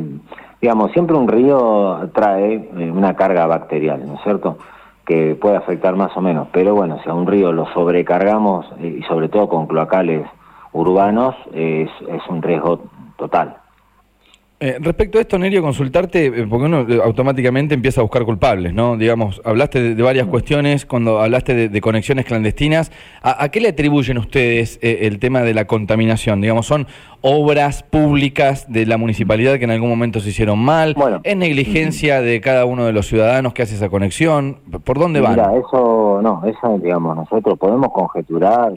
digamos, 0.61 0.91
siempre 0.91 1.15
un 1.15 1.27
río 1.27 2.09
trae 2.13 2.55
eh, 2.55 2.91
una 2.91 3.15
carga 3.15 3.45
bacterial, 3.47 4.05
¿no 4.05 4.15
es 4.15 4.21
cierto? 4.23 4.57
Que 5.07 5.35
puede 5.35 5.55
afectar 5.55 5.95
más 5.95 6.15
o 6.17 6.21
menos, 6.21 6.49
pero 6.51 6.75
bueno, 6.75 6.99
si 7.01 7.09
a 7.09 7.13
un 7.13 7.25
río 7.25 7.53
lo 7.53 7.65
sobrecargamos 7.73 8.65
eh, 8.79 8.97
y 8.99 9.03
sobre 9.03 9.29
todo 9.29 9.47
con 9.47 9.65
cloacales 9.65 10.27
urbanos, 10.73 11.33
es, 11.53 11.89
es 12.09 12.21
un 12.29 12.41
riesgo 12.41 12.81
total. 13.15 13.55
Eh, 14.59 14.77
respecto 14.81 15.19
a 15.19 15.21
esto, 15.21 15.37
Nerio, 15.37 15.61
consultarte, 15.61 16.25
eh, 16.25 16.47
porque 16.49 16.65
uno 16.65 16.81
eh, 16.89 16.99
automáticamente 17.03 17.75
empieza 17.75 18.01
a 18.01 18.03
buscar 18.03 18.25
culpables, 18.25 18.73
¿no? 18.73 18.97
Digamos, 18.97 19.39
hablaste 19.45 19.93
de, 19.93 20.01
varias 20.01 20.25
cuestiones, 20.25 20.87
cuando 20.87 21.19
hablaste 21.21 21.69
de, 21.69 21.81
conexiones 21.81 22.25
clandestinas, 22.25 22.91
¿a, 23.21 23.47
qué 23.49 23.61
le 23.61 23.69
atribuyen 23.69 24.17
ustedes 24.17 24.79
el 24.81 25.19
tema 25.19 25.41
de 25.41 25.53
la 25.53 25.65
contaminación? 25.65 26.41
Digamos, 26.41 26.65
¿son 26.65 26.87
obras 27.21 27.83
públicas 27.83 28.65
de 28.67 28.87
la 28.87 28.97
municipalidad 28.97 29.59
que 29.59 29.65
en 29.65 29.71
algún 29.71 29.89
momento 29.89 30.21
se 30.21 30.29
hicieron 30.29 30.57
mal? 30.57 30.95
¿Es 31.23 31.37
negligencia 31.37 32.21
de 32.21 32.41
cada 32.41 32.65
uno 32.65 32.85
de 32.85 32.93
los 32.93 33.05
ciudadanos 33.05 33.53
que 33.53 33.61
hace 33.61 33.75
esa 33.75 33.89
conexión? 33.89 34.57
¿Por 34.83 34.97
dónde 34.97 35.21
van? 35.21 35.33
Mira, 35.33 35.51
eso, 35.55 36.19
no, 36.23 36.41
eso, 36.47 36.79
digamos, 36.79 37.15
nosotros 37.15 37.59
podemos 37.59 37.91
conjeturar, 37.93 38.73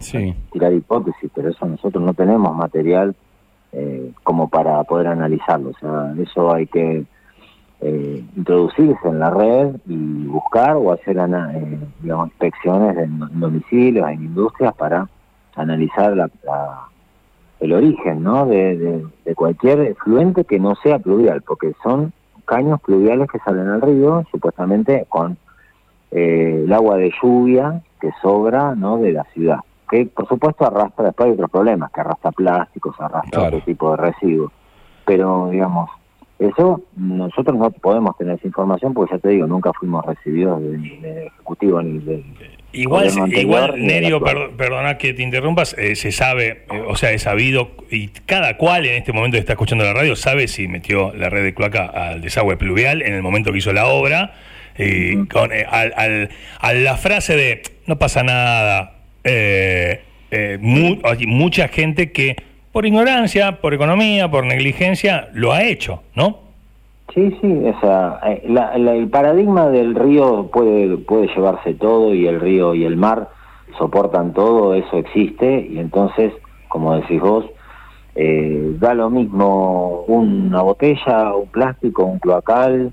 tirar 0.53 0.75
hipótesis, 0.75 1.31
pero 1.35 1.49
eso 1.49 1.65
nosotros 1.65 2.05
no 2.05 2.13
tenemos 2.13 2.55
material 2.55 3.15
eh, 3.73 4.13
como 4.25 4.49
para 4.49 4.83
poder 4.83 5.07
analizarlo. 5.07 5.71
O 5.71 5.79
sea, 5.79 6.13
eso 6.21 6.53
hay 6.53 6.67
que 6.67 7.05
eh, 7.81 8.25
introducirse 8.37 9.09
en 9.09 9.21
la 9.21 9.31
red 9.31 9.77
y 9.87 10.27
buscar 10.27 10.77
o 10.77 10.93
hacer 10.93 11.17
eh, 11.19 11.79
digamos, 12.01 12.29
inspecciones 12.29 12.97
en, 12.99 13.21
domicilios, 13.39 14.11
en 14.11 14.25
industrias 14.25 14.75
para 14.75 15.09
analizar 15.55 16.15
el 17.61 17.73
origen 17.73 18.23
¿no? 18.25 18.47
De, 18.47 19.07
cualquier 19.37 19.95
fluente 20.03 20.45
que 20.45 20.59
no 20.59 20.75
sea 20.83 20.99
pluvial, 20.99 21.43
porque 21.43 21.73
son 21.83 22.13
caños 22.47 22.81
pluviales 22.81 23.31
que 23.31 23.39
salen 23.39 23.69
al 23.69 23.81
río, 23.81 24.25
supuestamente 24.33 25.07
con 25.09 25.39
el 26.11 26.73
agua 26.73 26.97
de 26.97 27.13
lluvia 27.23 27.83
que 28.01 28.11
sobra 28.21 28.75
¿no? 28.75 28.99
de 28.99 29.13
la 29.13 29.23
ciudad 29.33 29.61
que 29.91 30.07
por 30.07 30.29
supuesto 30.29 30.65
arrastra 30.65 31.07
después 31.07 31.27
hay 31.27 31.33
otros 31.33 31.51
problemas, 31.51 31.91
que 31.91 32.01
arrastra 32.01 32.31
plásticos, 32.31 32.95
arrastra 33.01 33.43
otro 33.43 33.61
tipo 33.63 33.91
de 33.91 33.97
residuos. 33.97 34.53
Pero, 35.05 35.49
digamos, 35.51 35.91
eso 36.39 36.83
nosotros 36.97 37.59
no 37.59 37.71
podemos 37.71 38.17
tener 38.17 38.37
esa 38.37 38.47
información 38.47 38.95
porque 38.95 39.15
ya 39.15 39.19
te 39.19 39.29
digo, 39.29 39.47
nunca 39.47 39.73
fuimos 39.73 40.07
recibidos 40.07 40.63
del, 40.63 41.05
Ejecutivo 41.05 41.83
ni 41.83 41.99
del... 41.99 42.25
Igual, 42.73 43.09
igual 43.35 43.85
Nerio, 43.85 44.23
perdona 44.57 44.97
que 44.97 45.13
te 45.13 45.23
interrumpas, 45.23 45.77
eh, 45.77 45.97
se 45.97 46.13
sabe, 46.13 46.67
eh, 46.71 46.85
o 46.87 46.95
sea, 46.95 47.11
es 47.11 47.23
sabido, 47.23 47.73
y 47.91 48.09
cada 48.27 48.57
cual 48.57 48.87
en 48.87 48.95
este 48.95 49.13
momento 49.13 49.35
que 49.35 49.41
está 49.41 49.55
escuchando 49.55 49.85
la 49.85 49.93
radio 49.93 50.15
sabe 50.15 50.47
si 50.47 50.69
metió 50.69 51.13
la 51.13 51.29
red 51.31 51.43
de 51.43 51.53
cloaca 51.53 51.87
al 51.87 52.21
desagüe 52.21 52.57
pluvial 52.57 53.03
en 53.03 53.13
el 53.13 53.23
momento 53.23 53.51
que 53.51 53.59
hizo 53.59 53.73
la 53.73 53.89
obra, 53.89 54.35
y 54.79 55.27
con, 55.27 55.53
eh, 55.53 55.67
al, 55.69 56.31
a 56.61 56.73
la 56.73 56.97
frase 56.97 57.35
de 57.35 57.63
no 57.87 57.99
pasa 57.99 58.23
nada, 58.23 59.00
eh, 59.25 60.03
eh, 60.31 61.01
hay 61.05 61.27
mucha 61.27 61.69
gente 61.69 62.13
que 62.13 62.37
por 62.73 62.87
ignorancia, 62.87 63.61
por 63.61 63.75
economía, 63.75 64.31
por 64.31 64.45
negligencia, 64.45 65.29
lo 65.33 65.53
ha 65.53 65.65
hecho, 65.65 66.03
¿no? 66.15 66.39
Sí, 67.13 67.37
sí, 67.41 67.63
o 67.67 67.81
sea, 67.81 68.21
eh, 68.25 68.43
el 68.47 69.09
paradigma 69.09 69.69
del 69.69 69.97
río 69.97 70.49
puede, 70.53 70.97
puede 70.99 71.27
llevarse 71.35 71.75
todo 71.75 72.15
y 72.15 72.29
el 72.29 72.41
río 72.41 72.77
y 72.77 72.85
el 72.85 72.97
mar 72.97 73.31
soportan 73.77 74.33
todo, 74.33 74.75
eso 74.75 74.99
existe 74.99 75.67
y 75.69 75.81
entonces, 75.81 76.33
como 76.69 76.95
decís 76.95 77.21
vos, 77.21 77.47
eh, 78.15 78.77
da 78.79 78.95
lo 78.95 79.11
mismo 79.11 80.05
una 80.07 80.63
botella, 80.63 81.35
un 81.35 81.49
plástico, 81.49 82.05
un 82.05 82.19
cloacal, 82.21 82.93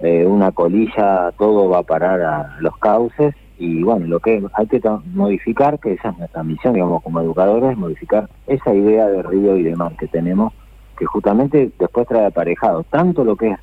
una 0.00 0.50
colilla, 0.50 1.30
todo 1.38 1.68
va 1.68 1.78
a 1.78 1.82
parar 1.84 2.20
a 2.22 2.56
los 2.58 2.76
cauces 2.78 3.36
y 3.62 3.80
bueno, 3.84 4.06
lo 4.06 4.18
que 4.18 4.42
hay 4.54 4.66
que 4.66 4.82
modificar, 5.14 5.78
que 5.78 5.92
esa 5.92 6.08
es 6.08 6.18
nuestra 6.18 6.42
misión, 6.42 6.74
digamos, 6.74 7.00
como 7.00 7.20
educadores, 7.20 7.78
modificar 7.78 8.28
esa 8.48 8.74
idea 8.74 9.06
de 9.06 9.22
río 9.22 9.56
y 9.56 9.62
de 9.62 9.76
mar 9.76 9.94
que 9.96 10.08
tenemos, 10.08 10.52
que 10.98 11.06
justamente 11.06 11.70
después 11.78 12.08
trae 12.08 12.26
aparejado 12.26 12.82
tanto 12.82 13.22
lo 13.22 13.36
que 13.36 13.50
es 13.50 13.58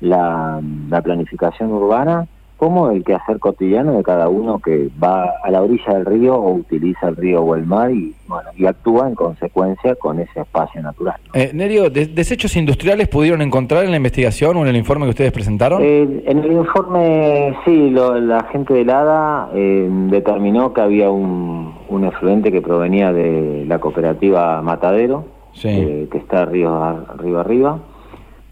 la, 0.00 0.60
la 0.90 1.00
planificación 1.00 1.72
urbana 1.72 2.28
como 2.62 2.90
el 2.90 3.02
quehacer 3.02 3.40
cotidiano 3.40 3.96
de 3.96 4.04
cada 4.04 4.28
uno 4.28 4.60
que 4.60 4.88
va 5.02 5.28
a 5.42 5.50
la 5.50 5.62
orilla 5.62 5.94
del 5.94 6.06
río 6.06 6.36
o 6.36 6.52
utiliza 6.52 7.08
el 7.08 7.16
río 7.16 7.42
o 7.42 7.56
el 7.56 7.66
mar 7.66 7.90
y, 7.90 8.14
bueno, 8.28 8.50
y 8.56 8.66
actúa 8.66 9.08
en 9.08 9.16
consecuencia 9.16 9.96
con 9.96 10.20
ese 10.20 10.42
espacio 10.42 10.80
natural. 10.80 11.16
Eh, 11.34 11.50
Nerio, 11.52 11.90
¿desechos 11.90 12.54
industriales 12.54 13.08
pudieron 13.08 13.42
encontrar 13.42 13.84
en 13.84 13.90
la 13.90 13.96
investigación 13.96 14.56
o 14.56 14.62
en 14.62 14.68
el 14.68 14.76
informe 14.76 15.06
que 15.06 15.10
ustedes 15.10 15.32
presentaron? 15.32 15.82
Eh, 15.82 16.22
en 16.24 16.38
el 16.38 16.52
informe, 16.52 17.52
sí, 17.64 17.90
la 17.90 18.44
gente 18.52 18.74
del 18.74 18.90
ADA 18.90 19.50
eh, 19.56 19.88
determinó 19.90 20.72
que 20.72 20.82
había 20.82 21.10
un, 21.10 21.74
un 21.88 22.04
efluente 22.04 22.52
que 22.52 22.62
provenía 22.62 23.12
de 23.12 23.64
la 23.66 23.80
cooperativa 23.80 24.62
Matadero, 24.62 25.24
que 25.60 26.08
está 26.12 26.44
río 26.44 26.72
arriba 26.80 27.40
arriba 27.40 27.78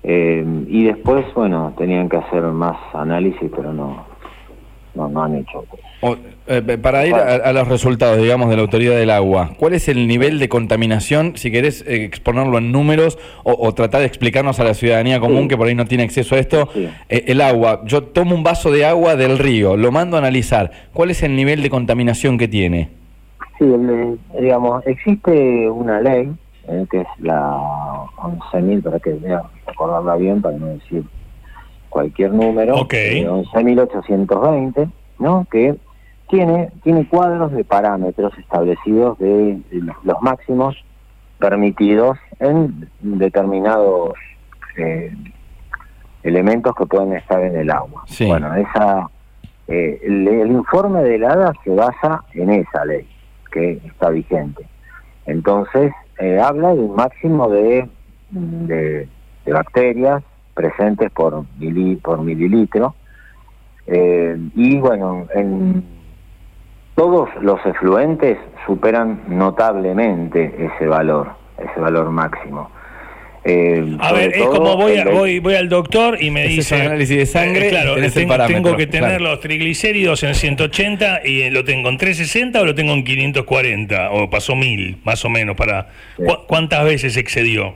eh, 0.03 0.45
y 0.69 0.85
después, 0.85 1.25
bueno, 1.35 1.73
tenían 1.77 2.09
que 2.09 2.17
hacer 2.17 2.43
más 2.43 2.77
análisis, 2.95 3.51
pero 3.55 3.73
no, 3.73 4.05
no, 4.95 5.09
no 5.09 5.23
han 5.23 5.37
hecho. 5.37 5.65
O, 6.03 6.17
eh, 6.47 6.79
para 6.83 7.07
ir 7.07 7.15
a, 7.15 7.35
a 7.37 7.53
los 7.53 7.69
resultados, 7.69 8.17
digamos, 8.17 8.49
de 8.49 8.57
la 8.57 8.63
Autoridad 8.63 8.97
del 8.97 9.11
Agua, 9.11 9.51
¿cuál 9.59 9.75
es 9.75 9.89
el 9.89 10.09
nivel 10.09 10.39
de 10.39 10.49
contaminación, 10.49 11.37
si 11.37 11.51
querés 11.53 11.83
eh, 11.87 12.05
exponerlo 12.05 12.57
en 12.57 12.73
números 12.73 13.19
o, 13.45 13.53
o 13.59 13.75
tratar 13.75 14.01
de 14.01 14.07
explicarnos 14.07 14.59
a 14.61 14.65
la 14.65 14.73
ciudadanía 14.75 15.21
común 15.21 15.43
Sí. 15.43 15.49
que 15.49 15.57
por 15.59 15.67
ahí 15.69 15.75
no 15.75 15.85
tiene 15.85 16.05
acceso 16.05 16.35
a 16.35 16.39
esto? 16.39 16.69
Sí. 16.73 16.89
Eh, 17.11 17.25
el 17.29 17.43
agua, 17.43 17.83
yo 17.85 18.03
tomo 18.05 18.35
un 18.35 18.43
vaso 18.43 18.71
de 18.71 18.87
agua 18.87 19.15
del 19.17 19.39
río, 19.39 19.77
lo 19.77 19.93
mando 19.93 20.17
a 20.17 20.21
analizar, 20.21 20.71
¿cuál 20.95 21.11
es 21.11 21.23
el 21.23 21.37
nivel 21.37 21.63
de 21.63 21.69
contaminación 21.69 22.39
que 22.39 22.49
tiene? 22.49 22.89
Sí, 23.59 23.65
el- 23.67 24.19
digamos, 24.41 24.87
existe 24.87 25.69
una 25.69 26.01
ley, 26.01 26.31
que 26.91 27.01
es 27.01 27.07
la 27.19 27.59
11.000, 28.17 28.81
para 28.83 28.99
que 29.01 29.11
vea, 29.15 29.43
recordarla 29.81 30.17
bien, 30.17 30.43
para 30.43 30.57
no 30.59 30.67
decir 30.67 31.05
cualquier 31.89 32.33
número, 32.33 32.77
Ok. 32.77 32.93
eh, 32.95 33.27
11.820, 33.27 34.91
¿no? 35.19 35.47
Que 35.51 35.77
tiene, 36.29 36.71
tiene 36.85 37.09
cuadros 37.09 37.53
de 37.53 37.65
parámetros 37.65 38.37
establecidos 38.39 39.19
de, 39.19 39.61
de 39.71 39.81
los, 39.81 39.97
los 40.05 40.21
máximos 40.23 40.77
permitidos 41.39 42.19
en 42.39 42.89
determinados 43.01 44.13
eh, 44.77 45.13
elementos 46.23 46.75
que 46.77 46.87
pueden 46.87 47.15
estar 47.15 47.41
en 47.43 47.57
el 47.57 47.71
agua. 47.71 48.03
Sí. 48.07 48.27
Bueno, 48.27 48.55
esa, 48.55 49.09
eh, 49.67 49.99
el, 50.05 50.29
el 50.29 50.51
informe 50.53 51.03
de 51.03 51.19
la 51.19 51.33
ADA 51.33 51.53
se 51.65 51.71
basa 51.75 52.23
en 52.35 52.51
esa 52.51 52.85
ley 52.85 53.09
que 53.51 53.81
está 53.85 54.11
vigente. 54.11 54.65
Entonces, 55.27 55.93
eh, 56.21 56.39
habla 56.39 56.75
de 56.75 56.81
un 56.81 56.95
máximo 56.95 57.49
de, 57.49 57.89
de, 58.31 59.09
de 59.51 59.55
bacterias 59.55 60.23
presentes 60.55 61.11
por, 61.11 61.45
mili, 61.59 61.97
por 61.97 62.23
mililitro. 62.23 62.95
Eh, 63.87 64.37
y 64.55 64.77
bueno, 64.79 65.27
en 65.35 65.83
todos 66.95 67.29
los 67.41 67.59
efluentes 67.67 68.39
superan 68.67 69.23
notablemente 69.29 70.55
ese 70.59 70.87
valor, 70.87 71.33
ese 71.59 71.81
valor 71.81 72.11
máximo. 72.11 72.71
Eh, 73.43 73.97
A 74.01 74.13
ver, 74.13 74.35
es 74.37 74.45
como 74.47 74.77
voy, 74.77 74.99
a- 74.99 75.07
voy, 75.09 75.39
voy 75.41 75.55
al 75.55 75.69
doctor 75.71 76.23
y 76.23 76.31
me 76.31 76.47
dice... 76.47 76.75
análisis 76.77 77.17
de 77.17 77.27
sangre 77.27 77.69
eh, 77.69 77.71
claro, 77.71 77.95
tengo, 78.47 78.77
que 78.77 78.87
tener 78.87 79.17
claro. 79.19 79.25
los 79.25 79.41
triglicéridos 79.41 80.23
en 80.25 80.35
180 80.35 81.23
y 81.25 81.49
lo 81.49 81.65
tengo 81.65 81.89
en 81.89 81.97
360 81.97 82.61
o 82.61 82.65
lo 82.67 82.75
tengo 82.75 82.93
en 82.93 83.03
540 83.03 84.11
o 84.13 84.29
pasó 84.31 84.55
1000, 84.55 84.99
más 85.05 85.25
o 85.25 85.31
menos, 85.31 85.57
para... 85.57 85.89
Sí. 86.19 86.23
¿cu- 86.25 86.47
¿Cuántas 86.47 86.85
veces 86.85 87.17
excedió? 87.17 87.75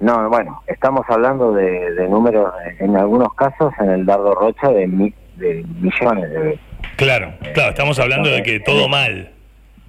No, 0.00 0.28
bueno, 0.28 0.62
estamos 0.66 1.06
hablando 1.08 1.52
de, 1.52 1.92
de 1.94 2.08
números, 2.08 2.52
en 2.80 2.96
algunos 2.96 3.32
casos, 3.34 3.72
en 3.80 3.90
el 3.90 4.04
dardo 4.06 4.34
rocha, 4.34 4.68
de, 4.70 4.86
mi- 4.86 5.14
de 5.36 5.64
millones 5.80 6.30
de 6.30 6.38
veces. 6.38 6.60
Claro, 6.96 7.32
claro, 7.54 7.70
estamos 7.70 7.98
hablando 7.98 8.28
de 8.28 8.42
que 8.42 8.60
todo 8.60 8.88
mal. 8.88 9.30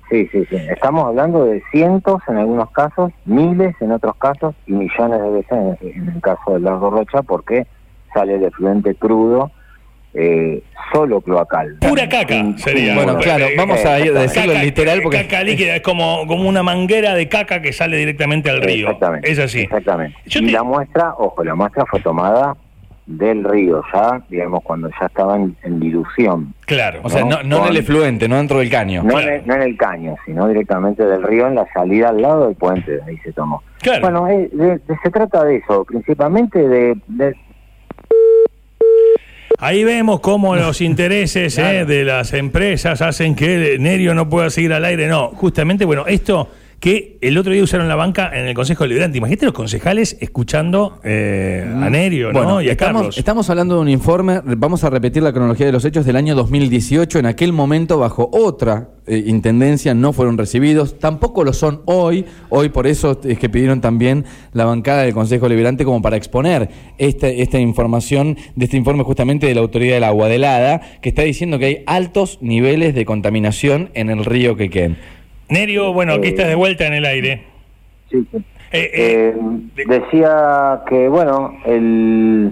Sí, 0.10 0.26
sí, 0.32 0.46
sí. 0.50 0.56
Estamos 0.70 1.04
hablando 1.06 1.44
de 1.46 1.62
cientos 1.72 2.22
en 2.30 2.38
algunos 2.38 2.72
casos, 2.72 3.12
miles 3.26 3.76
en 3.82 3.92
otros 3.92 4.16
casos 4.16 4.56
y 4.66 4.72
millones 4.72 5.22
de 5.22 5.30
veces 5.30 5.52
en, 5.52 5.78
en 6.04 6.10
el 6.16 6.22
caso 6.22 6.54
del 6.54 6.64
dardo 6.64 6.90
rocha 6.90 7.22
porque 7.24 7.68
sale 8.14 8.36
el 8.36 8.44
efluente 8.46 8.96
crudo, 8.96 9.52
eh, 10.14 10.62
solo 10.92 11.22
cloacal. 11.22 11.78
Pura 11.82 12.08
caca 12.10 12.34
Sin- 12.34 12.58
sería. 12.58 12.96
Bueno, 12.96 13.18
claro, 13.18 13.46
eh, 13.46 13.54
vamos 13.58 13.84
a 13.86 13.96
decirlo 13.96 14.54
Caca- 14.54 14.64
literal 14.64 15.02
porque... 15.02 15.24
Caca 15.28 15.44
líquida, 15.44 15.76
es 15.76 15.82
como, 15.82 16.26
como 16.28 16.48
una 16.50 16.64
manguera 16.64 17.14
de 17.14 17.28
caca 17.28 17.62
que 17.62 17.74
sale 17.74 17.98
directamente 17.98 18.50
al 18.50 18.62
río. 18.62 18.88
Exactamente. 18.88 19.32
Es 19.32 19.40
así. 19.40 19.62
Exactamente. 19.62 20.18
Yo 20.26 20.40
y 20.40 20.46
te- 20.48 20.52
la 20.52 20.64
muestra, 20.64 21.14
ojo, 21.18 21.44
la 21.44 21.56
muestra 21.56 21.86
fue 21.86 22.00
tomada 22.00 22.56
del 23.06 23.44
río, 23.46 23.82
ya, 23.94 24.22
digamos, 24.30 24.62
cuando 24.64 24.90
ya 25.00 25.06
estaba 25.06 25.38
en, 25.38 25.56
en 25.64 25.80
dilución. 25.80 26.54
Claro. 26.66 27.00
O 27.04 27.10
sea, 27.10 27.24
no, 27.24 27.42
no 27.44 27.64
en 27.64 27.72
el 27.72 27.78
efluente, 27.78 28.28
no 28.28 28.36
dentro 28.36 28.60
del 28.60 28.70
caño. 28.70 29.02
No, 29.04 29.10
Claro. 29.12 29.28
en 29.30 29.34
el, 29.36 29.48
no 29.48 29.54
en 29.56 29.62
el 29.62 29.78
caño, 29.78 30.16
sino 30.26 30.46
directamente 30.48 31.06
del 31.06 31.24
río 31.24 31.48
en 31.48 31.56
la 31.56 31.66
salida 31.74 32.10
al 32.10 32.22
lado 32.22 32.48
del 32.48 32.56
puente, 32.58 32.98
de 32.98 33.04
ahí 33.04 33.18
se 33.24 33.32
tomó. 33.32 33.64
Claro. 33.82 34.02
Bueno, 34.02 34.28
eh, 34.28 34.50
de- 34.52 34.80
de- 34.80 34.98
se 35.02 35.10
trata 35.10 35.46
de 35.46 35.56
eso, 35.58 35.86
principalmente 35.86 36.60
de, 36.68 36.98
de- 37.08 37.36
Ahí 39.58 39.84
vemos 39.84 40.20
cómo 40.20 40.56
los 40.58 40.82
intereses 40.82 41.58
eh, 41.58 41.86
de 41.86 42.04
las 42.04 42.34
empresas 42.34 43.02
hacen 43.02 43.36
que 43.36 43.78
Nerio 43.80 44.14
no 44.14 44.30
pueda 44.30 44.50
seguir 44.50 44.74
al 44.74 44.86
aire. 44.86 45.08
No, 45.08 45.30
justamente, 45.30 45.86
bueno, 45.86 46.06
esto 46.08 46.50
que 46.80 47.18
el 47.22 47.38
otro 47.38 47.54
día 47.54 47.64
usaron 47.64 47.88
la 47.88 47.96
banca 47.96 48.30
en 48.34 48.48
el 48.48 48.54
Consejo 48.54 48.84
Deliberante. 48.84 49.18
Imagínate 49.18 49.46
los 49.46 49.56
concejales 49.56 50.18
escuchando 50.20 51.00
eh, 51.04 51.66
a 51.66 51.90
Nerio, 51.90 52.32
¿no? 52.32 52.62
Y 52.62 52.70
a 52.70 52.72
estamos, 52.74 53.02
Carlos. 53.02 53.18
estamos 53.18 53.50
hablando 53.50 53.76
de 53.76 53.82
un 53.82 53.90
informe, 53.90 54.42
vamos 54.44 54.84
a 54.84 54.90
repetir 54.90 55.24
la 55.24 55.34
cronología 55.34 55.66
de 55.66 55.72
los 55.72 55.86
hechos 55.86 56.06
del 56.06 56.16
año 56.16 56.36
2018, 56.36 57.20
en 57.20 57.26
aquel 57.26 57.52
momento 57.52 57.98
bajo 57.98 58.30
otra 58.32 58.90
eh, 59.08 59.24
intendencia 59.26 59.94
no 59.96 60.14
fueron 60.14 60.38
recibidos, 60.38 61.00
tampoco 61.00 61.44
lo 61.44 61.54
son 61.54 61.82
hoy, 61.86 62.26
hoy 62.50 62.70
por 62.70 62.86
eso 62.86 63.20
es 63.24 63.40
que 63.40 63.50
pidieron 63.50 63.82
también 63.82 64.26
la 64.54 64.66
bancada 64.66 65.04
del 65.04 65.14
Consejo 65.14 65.50
Liberante 65.50 65.84
como 65.84 66.02
para 66.02 66.18
exponer 66.18 66.70
esta, 67.00 67.28
esta 67.28 67.58
información 67.60 68.38
de 68.56 68.66
este 68.66 68.78
informe 68.78 69.04
justamente 69.04 69.48
de 69.48 69.56
la 69.56 69.62
Autoridad 69.62 69.96
del 69.96 70.04
Agua, 70.04 70.28
del 70.28 70.44
ADA, 70.44 70.82
que 71.02 71.10
está 71.10 71.24
diciendo 71.24 71.58
que 71.58 71.66
hay 71.66 71.84
altos 71.88 72.38
niveles 72.42 72.94
de 72.94 73.06
contaminación 73.06 73.90
en 73.96 74.10
el 74.10 74.26
río 74.26 74.58
Quequén. 74.58 74.98
Nerio, 75.50 75.94
bueno, 75.94 76.14
aquí 76.14 76.30
estás 76.30 76.48
de 76.48 76.56
vuelta 76.56 76.86
en 76.88 76.94
el 76.94 77.06
aire. 77.06 77.46
sí. 78.10 78.26
Eh, 78.74 78.92
eh, 78.94 79.36
Eh, 79.78 79.86
decía 79.88 80.82
que 80.88 81.08
bueno 81.08 81.54
el, 81.64 82.52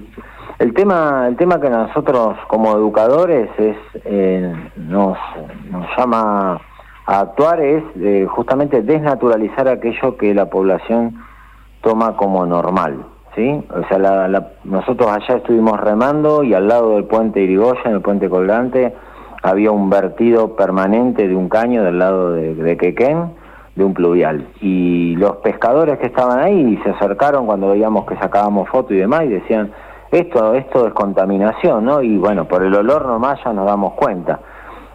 el 0.59 0.73
tema 0.73 1.25
el 1.27 1.35
tema 1.35 1.59
que 1.59 1.69
nosotros 1.69 2.37
como 2.47 2.71
educadores 2.73 3.49
es 3.57 3.75
eh, 4.05 4.53
nos 4.77 5.17
nos 5.69 5.85
llama 5.97 6.61
a 7.05 7.19
actuar 7.19 7.59
es 7.59 7.83
eh, 7.99 8.25
justamente 8.29 8.81
desnaturalizar 8.81 9.67
aquello 9.67 10.15
que 10.15 10.33
la 10.33 10.49
población 10.49 11.15
toma 11.81 12.15
como 12.15 12.45
normal 12.45 13.05
sí 13.35 13.61
o 13.69 13.85
sea 13.89 13.99
la- 13.99 14.29
la- 14.29 14.51
nosotros 14.63 15.09
allá 15.11 15.35
estuvimos 15.39 15.77
remando 15.81 16.43
y 16.45 16.53
al 16.53 16.69
lado 16.69 16.95
del 16.95 17.03
puente 17.03 17.41
Irigoyen 17.41 17.91
el 17.91 18.01
puente 18.01 18.29
colgante 18.29 18.93
había 19.45 19.71
un 19.71 19.89
vertido 19.89 20.55
permanente 20.55 21.27
de 21.27 21.35
un 21.35 21.49
caño 21.49 21.83
del 21.83 21.99
lado 21.99 22.33
de, 22.33 22.55
de 22.55 22.77
Quequén 22.77 23.31
de 23.75 23.83
un 23.83 23.93
pluvial. 23.93 24.47
Y 24.61 25.15
los 25.17 25.37
pescadores 25.37 25.99
que 25.99 26.07
estaban 26.07 26.39
ahí 26.39 26.79
se 26.83 26.89
acercaron 26.91 27.45
cuando 27.45 27.69
veíamos 27.69 28.05
que 28.05 28.15
sacábamos 28.17 28.69
fotos 28.69 28.91
y 28.93 28.97
demás 28.97 29.23
y 29.25 29.29
decían, 29.29 29.71
esto, 30.11 30.53
esto 30.53 30.87
es 30.87 30.93
contaminación, 30.93 31.83
¿no? 31.85 32.01
Y 32.01 32.17
bueno, 32.17 32.45
por 32.45 32.63
el 32.63 32.73
olor 32.73 33.05
nomás 33.05 33.37
ya 33.43 33.51
nos 33.51 33.65
damos 33.65 33.93
cuenta. 33.95 34.39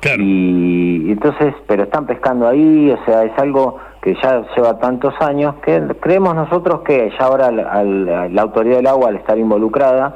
claro. 0.00 0.22
Y 0.22 1.10
entonces, 1.12 1.54
pero 1.66 1.82
están 1.82 2.06
pescando 2.06 2.48
ahí, 2.48 2.90
o 2.90 3.04
sea, 3.04 3.24
es 3.24 3.38
algo 3.38 3.76
que 4.00 4.14
ya 4.22 4.42
lleva 4.56 4.78
tantos 4.78 5.12
años 5.20 5.56
que 5.62 5.78
creemos 6.00 6.34
nosotros 6.34 6.80
que 6.80 7.10
ya 7.18 7.26
ahora 7.26 7.48
al- 7.48 7.60
al- 7.60 8.34
la 8.34 8.42
autoridad 8.42 8.76
del 8.76 8.86
agua 8.86 9.08
al 9.10 9.16
estar 9.16 9.36
involucrada, 9.38 10.14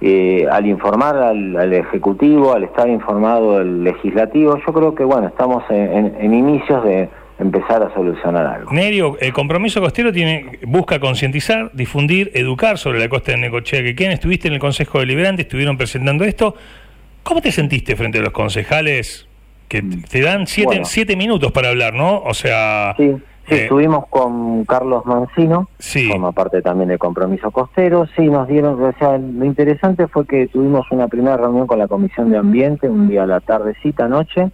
eh, 0.00 0.46
al 0.50 0.66
informar 0.66 1.16
al, 1.16 1.56
al 1.56 1.72
Ejecutivo, 1.72 2.52
al 2.54 2.64
estar 2.64 2.88
informado 2.88 3.60
el 3.60 3.84
Legislativo, 3.84 4.56
yo 4.66 4.72
creo 4.72 4.94
que 4.94 5.04
bueno, 5.04 5.26
estamos 5.28 5.62
en, 5.70 5.92
en- 5.92 6.16
en 6.20 6.34
inicios 6.34 6.82
de 6.84 7.08
empezar 7.38 7.82
a 7.82 7.92
solucionar 7.94 8.46
algo. 8.46 8.70
Nerio, 8.72 9.16
el 9.20 9.32
compromiso 9.32 9.80
costero 9.80 10.12
tiene, 10.12 10.58
busca 10.66 10.98
concientizar, 11.00 11.70
difundir, 11.72 12.30
educar 12.34 12.76
sobre 12.76 12.98
la 12.98 13.08
costa 13.08 13.32
de 13.32 13.38
Necochea 13.38 13.82
Quequén. 13.82 14.10
Estuviste 14.12 14.48
en 14.48 14.54
el 14.54 14.60
Consejo 14.60 14.98
Deliberante, 15.00 15.42
estuvieron 15.42 15.76
presentando 15.78 16.24
esto. 16.24 16.54
¿Cómo 17.22 17.40
te 17.40 17.50
sentiste 17.50 17.96
frente 17.96 18.18
a 18.18 18.22
los 18.22 18.32
concejales 18.32 19.26
que 19.68 19.80
te- 19.82 19.96
te 20.08 20.20
dan 20.20 20.46
siete, 20.46 20.66
Bueno. 20.68 20.84
siete 20.84 21.16
minutos 21.16 21.50
para 21.52 21.68
hablar, 21.68 21.94
no? 21.94 22.18
O 22.22 22.34
sea, 22.34 22.94
Sí, 22.98 23.10
sí, 23.46 23.54
eh, 23.54 23.62
estuvimos 23.62 24.06
con 24.08 24.64
Carlos 24.64 25.04
Mancino, 25.06 25.68
Sí. 25.78 26.08
forma 26.08 26.32
parte 26.32 26.62
también 26.62 26.88
del 26.88 26.98
compromiso 26.98 27.50
costero, 27.50 28.06
sí, 28.16 28.28
nos 28.28 28.48
dieron, 28.48 28.82
o 28.82 28.92
sea, 28.98 29.18
lo 29.18 29.44
interesante 29.44 30.06
fue 30.08 30.26
que 30.26 30.48
tuvimos 30.48 30.90
una 30.90 31.08
primera 31.08 31.36
reunión 31.36 31.66
con 31.66 31.78
la 31.78 31.88
Comisión 31.88 32.30
de 32.30 32.38
Ambiente, 32.38 32.88
un 32.88 33.08
día 33.08 33.24
a 33.24 33.26
la 33.26 33.40
tardecita, 33.40 34.08
noche, 34.08 34.50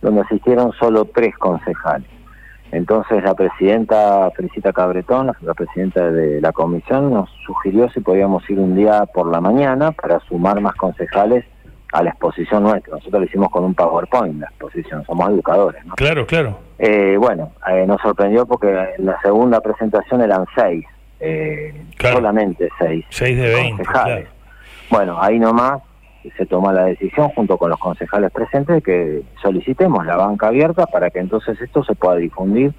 donde 0.00 0.22
asistieron 0.22 0.72
solo 0.72 1.04
tres 1.06 1.36
concejales. 1.38 2.08
Entonces 2.72 3.22
la 3.22 3.34
presidenta 3.34 4.30
Felicita 4.34 4.72
Cabretón, 4.72 5.30
la 5.42 5.54
presidenta 5.54 6.10
de 6.10 6.40
la 6.40 6.52
comisión, 6.52 7.12
nos 7.12 7.28
sugirió 7.46 7.90
si 7.90 8.00
podíamos 8.00 8.48
ir 8.48 8.58
un 8.58 8.74
día 8.74 9.04
por 9.12 9.30
la 9.30 9.42
mañana 9.42 9.92
para 9.92 10.20
sumar 10.20 10.58
más 10.62 10.74
concejales 10.76 11.44
a 11.92 12.02
la 12.02 12.10
exposición 12.10 12.62
nuestra. 12.64 12.94
Nosotros 12.96 13.20
lo 13.20 13.26
hicimos 13.26 13.50
con 13.50 13.64
un 13.64 13.74
PowerPoint, 13.74 14.40
la 14.40 14.46
exposición, 14.46 15.04
somos 15.04 15.28
educadores, 15.30 15.84
¿no? 15.84 15.94
claro, 15.94 16.26
claro. 16.26 16.58
Eh, 16.78 17.16
bueno, 17.18 17.52
eh, 17.70 17.86
nos 17.86 18.00
sorprendió 18.00 18.46
porque 18.46 18.68
en 18.98 19.06
la 19.06 19.20
segunda 19.20 19.60
presentación 19.60 20.22
eran 20.22 20.44
seis, 20.54 20.84
eh, 21.20 21.74
Claro. 21.96 22.16
solamente 22.16 22.68
seis 22.78 23.04
6 23.10 23.36
de 23.36 23.54
20, 23.54 23.84
concejales. 23.84 24.24
claro. 24.28 24.36
Bueno, 24.90 25.22
ahí 25.22 25.38
nomás 25.38 25.80
se 26.36 26.46
tomó 26.46 26.72
la 26.72 26.84
decisión 26.84 27.28
junto 27.30 27.56
con 27.58 27.70
los 27.70 27.78
concejales 27.78 28.30
presentes 28.30 28.76
de 28.76 28.82
que 28.82 29.22
solicitemos 29.42 30.04
la 30.06 30.16
banca 30.16 30.48
abierta 30.48 30.86
para 30.86 31.10
que 31.10 31.18
entonces 31.18 31.60
esto 31.60 31.82
se 31.84 31.94
pueda 31.94 32.16
difundir 32.16 32.72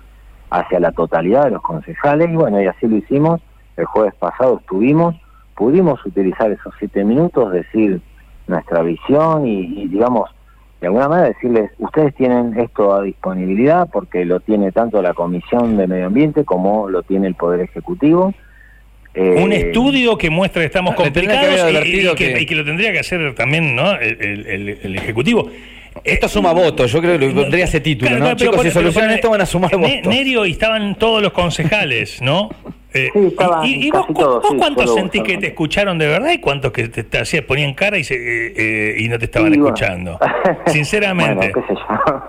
hacia 0.49 0.79
la 0.79 0.91
totalidad 0.91 1.45
de 1.45 1.51
los 1.51 1.61
concejales 1.61 2.29
y 2.29 2.35
bueno, 2.35 2.61
y 2.61 2.67
así 2.67 2.87
lo 2.87 2.95
hicimos. 2.97 3.41
El 3.75 3.85
jueves 3.85 4.13
pasado 4.15 4.59
estuvimos, 4.59 5.15
pudimos 5.55 6.05
utilizar 6.05 6.51
esos 6.51 6.73
siete 6.79 7.03
minutos, 7.03 7.51
decir 7.51 8.01
nuestra 8.47 8.81
visión 8.81 9.47
y, 9.47 9.87
digamos, 9.87 10.29
de 10.81 10.87
alguna 10.87 11.07
manera 11.07 11.29
decirles, 11.29 11.71
ustedes 11.79 12.13
tienen 12.15 12.59
esto 12.59 12.93
a 12.93 13.01
disponibilidad 13.01 13.87
porque 13.91 14.25
lo 14.25 14.39
tiene 14.41 14.71
tanto 14.71 15.01
la 15.01 15.13
Comisión 15.13 15.77
de 15.77 15.87
Medio 15.87 16.07
Ambiente 16.07 16.43
como 16.43 16.89
lo 16.89 17.03
tiene 17.03 17.27
el 17.27 17.35
Poder 17.35 17.61
Ejecutivo. 17.61 18.33
un 19.15 19.53
eh, 19.53 19.67
estudio 19.67 20.17
que 20.17 20.29
muestra 20.29 20.61
que 20.61 20.65
estamos 20.65 20.95
complicados 20.95 21.71
y, 21.85 22.45
que, 22.45 22.55
lo 22.55 22.65
tendría 22.65 22.91
que 22.91 22.99
hacer 22.99 23.33
también 23.35 23.75
¿no? 23.75 23.93
el 23.93 24.95
Ejecutivo. 24.97 25.49
Esto 26.03 26.27
suma 26.27 26.51
votos, 26.53 26.91
yo 26.91 26.99
creo 27.01 27.17
que 27.17 27.27
lo 27.27 27.33
pondría 27.33 27.65
ese 27.65 27.79
título, 27.79 28.17
¿no? 28.17 28.35
Chicos, 28.35 28.61
si 28.61 28.71
solucionan 28.71 29.11
esto 29.11 29.29
van 29.29 29.41
a 29.41 29.45
sumar 29.45 29.75
votos. 29.75 30.05
Nerio 30.05 30.45
y 30.45 30.51
estaban 30.51 30.95
todos 30.95 31.21
los 31.21 31.31
concejales, 31.31 32.21
¿no? 32.21 32.49
Eh, 32.93 33.09
sí, 33.13 33.87
y, 33.87 33.91
vos, 33.91 34.05
cuántos 34.57 34.93
sentís 34.93 35.23
que 35.23 35.37
te 35.37 35.47
escucharon 35.47 35.97
de 35.97 36.07
verdad 36.07 36.31
y 36.31 36.39
cuántos 36.39 36.71
que 36.71 36.89
te, 36.89 37.03
te 37.03 37.41
ponían 37.41 37.73
cara 37.73 37.97
y, 37.97 38.03
se, 38.03 38.15
eh, 38.15 38.53
eh, 38.55 38.95
y 38.99 39.09
no 39.09 39.17
te 39.17 39.25
estaban 39.25 39.53
escuchando? 39.53 40.19
Sinceramente. 40.67 41.51
qué 41.53 41.61
sé 41.61 41.73
yo. 41.73 42.23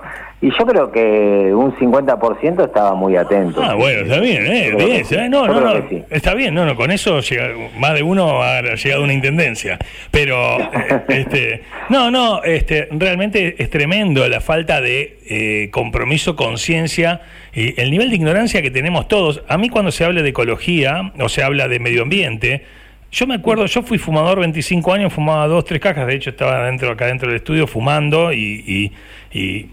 Y 0.44 0.50
yo 0.50 0.66
creo 0.66 0.92
que 0.92 1.54
un 1.54 1.74
50% 1.74 2.66
estaba 2.66 2.94
muy 2.94 3.16
atento. 3.16 3.62
Ah, 3.62 3.72
bueno, 3.72 4.02
está 4.02 4.20
bien, 4.20 4.46
¿eh? 4.46 4.74
Bien, 4.76 5.30
no, 5.30 5.46
no, 5.46 5.58
no, 5.58 5.86
está 6.10 6.34
bien, 6.34 6.52
no, 6.52 6.66
no, 6.66 6.76
con 6.76 6.90
eso 6.90 7.20
llega, 7.20 7.48
más 7.78 7.94
de 7.94 8.02
uno 8.02 8.42
ha 8.42 8.60
llegado 8.60 9.00
a 9.00 9.04
una 9.04 9.14
intendencia. 9.14 9.78
Pero, 10.10 10.60
eh, 10.60 11.04
este, 11.08 11.62
no, 11.88 12.10
no, 12.10 12.42
este, 12.42 12.88
realmente 12.90 13.54
es 13.56 13.70
tremendo 13.70 14.28
la 14.28 14.42
falta 14.42 14.82
de 14.82 15.18
eh, 15.26 15.70
compromiso, 15.70 16.36
conciencia 16.36 17.22
y 17.54 17.80
el 17.80 17.90
nivel 17.90 18.10
de 18.10 18.16
ignorancia 18.16 18.60
que 18.60 18.70
tenemos 18.70 19.08
todos. 19.08 19.42
A 19.48 19.56
mí 19.56 19.70
cuando 19.70 19.92
se 19.92 20.04
habla 20.04 20.20
de 20.20 20.28
ecología 20.28 21.10
o 21.18 21.30
se 21.30 21.42
habla 21.42 21.68
de 21.68 21.78
medio 21.78 22.02
ambiente, 22.02 22.66
yo 23.10 23.26
me 23.26 23.36
acuerdo, 23.36 23.64
yo 23.64 23.82
fui 23.82 23.96
fumador 23.96 24.40
25 24.40 24.92
años, 24.92 25.10
fumaba 25.10 25.46
dos, 25.46 25.64
tres 25.64 25.80
cajas, 25.80 26.06
de 26.06 26.16
hecho 26.16 26.28
estaba 26.28 26.66
dentro, 26.66 26.90
acá 26.90 27.06
dentro 27.06 27.28
del 27.28 27.36
estudio 27.36 27.66
fumando 27.66 28.30
y, 28.30 28.62
y 28.66 28.92
y, 29.34 29.66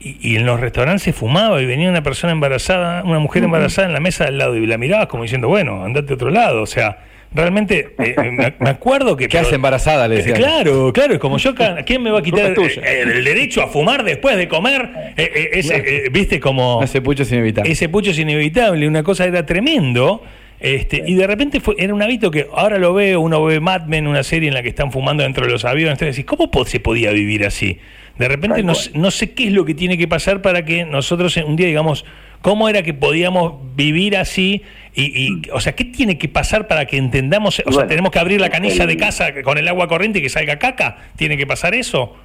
en 0.00 0.46
los 0.46 0.60
restaurantes 0.60 1.02
se 1.02 1.12
fumaba 1.12 1.60
y 1.60 1.66
venía 1.66 1.88
una 1.88 2.02
persona 2.02 2.32
embarazada, 2.32 3.02
una 3.04 3.18
mujer 3.18 3.44
embarazada 3.44 3.88
en 3.88 3.94
la 3.94 4.00
mesa 4.00 4.24
al 4.24 4.38
lado 4.38 4.56
y 4.56 4.66
la 4.66 4.78
mirabas 4.78 5.06
como 5.06 5.22
diciendo, 5.22 5.48
bueno, 5.48 5.84
andate 5.84 6.12
a 6.12 6.14
otro 6.16 6.30
lado. 6.30 6.62
O 6.62 6.66
sea, 6.66 6.98
realmente 7.32 7.94
eh, 7.98 8.14
me, 8.30 8.46
acuerdo 8.68 9.16
que... 9.16 9.28
¿Qué 9.28 9.38
hace 9.38 9.54
embarazada? 9.54 10.06
Le 10.06 10.16
decía. 10.16 10.34
claro, 10.34 10.92
claro, 10.92 11.14
es 11.14 11.20
como 11.20 11.38
yo, 11.38 11.54
¿quién 11.86 12.02
me 12.02 12.10
va 12.10 12.18
a 12.18 12.22
quitar 12.22 12.54
el, 12.54 13.24
derecho 13.24 13.62
a 13.62 13.68
fumar 13.68 14.04
después 14.04 14.36
de 14.36 14.48
comer? 14.48 15.14
Eh, 15.16 15.50
eh, 15.54 16.08
¿Viste 16.12 16.40
como... 16.40 16.82
Ese 16.82 17.00
pucho 17.00 17.22
es 17.22 17.32
inevitable. 17.32 17.70
Ese 17.70 17.88
pucho 17.88 18.10
es 18.10 18.18
inevitable, 18.18 18.86
una 18.86 19.02
cosa 19.02 19.24
era 19.24 19.46
tremendo. 19.46 20.22
Este, 20.58 21.02
y 21.06 21.14
de 21.14 21.26
repente 21.26 21.60
fue, 21.60 21.74
era 21.78 21.92
un 21.92 22.00
hábito 22.00 22.30
que 22.30 22.46
ahora 22.54 22.78
lo 22.78 22.94
veo, 22.94 23.20
uno 23.20 23.44
ve 23.44 23.60
Mad 23.60 23.86
Men, 23.86 24.06
una 24.06 24.22
serie 24.22 24.48
en 24.48 24.54
la 24.54 24.62
que 24.62 24.70
están 24.70 24.90
fumando 24.90 25.22
dentro 25.22 25.44
de 25.44 25.52
los 25.52 25.66
aviones, 25.66 25.92
entonces 25.92 26.16
decís, 26.16 26.26
¿cómo 26.26 26.50
se 26.64 26.80
podía 26.80 27.10
vivir 27.10 27.44
así? 27.44 27.78
De 28.18 28.28
repente 28.28 28.62
no, 28.62 28.72
no, 28.94 29.10
sé 29.10 29.34
qué 29.34 29.48
es 29.48 29.52
lo 29.52 29.64
que 29.64 29.74
tiene 29.74 29.98
que 29.98 30.08
pasar 30.08 30.42
para 30.42 30.64
que 30.64 30.84
nosotros 30.84 31.36
un 31.36 31.56
día 31.56 31.66
digamos, 31.66 32.04
¿cómo 32.40 32.68
era 32.68 32.82
que 32.82 32.94
podíamos 32.94 33.54
vivir 33.74 34.16
así? 34.16 34.62
Y, 34.94 35.42
o 35.52 35.60
sea, 35.60 35.74
¿qué 35.74 35.84
tiene 35.84 36.16
que 36.16 36.28
pasar 36.28 36.66
para 36.66 36.86
que 36.86 36.96
entendamos? 36.96 37.62
O 37.66 37.72
sea, 37.72 37.86
¿tenemos 37.86 38.10
que 38.10 38.18
abrir 38.18 38.40
la 38.40 38.48
canilla 38.48 38.86
de 38.86 38.96
casa 38.96 39.26
con 39.42 39.58
el 39.58 39.68
agua 39.68 39.88
corriente 39.88 40.20
y 40.20 40.22
que 40.22 40.28
salga 40.30 40.58
caca? 40.58 40.96
¿Tiene 41.16 41.36
que 41.36 41.46
pasar 41.46 41.74
eso? 41.74 42.16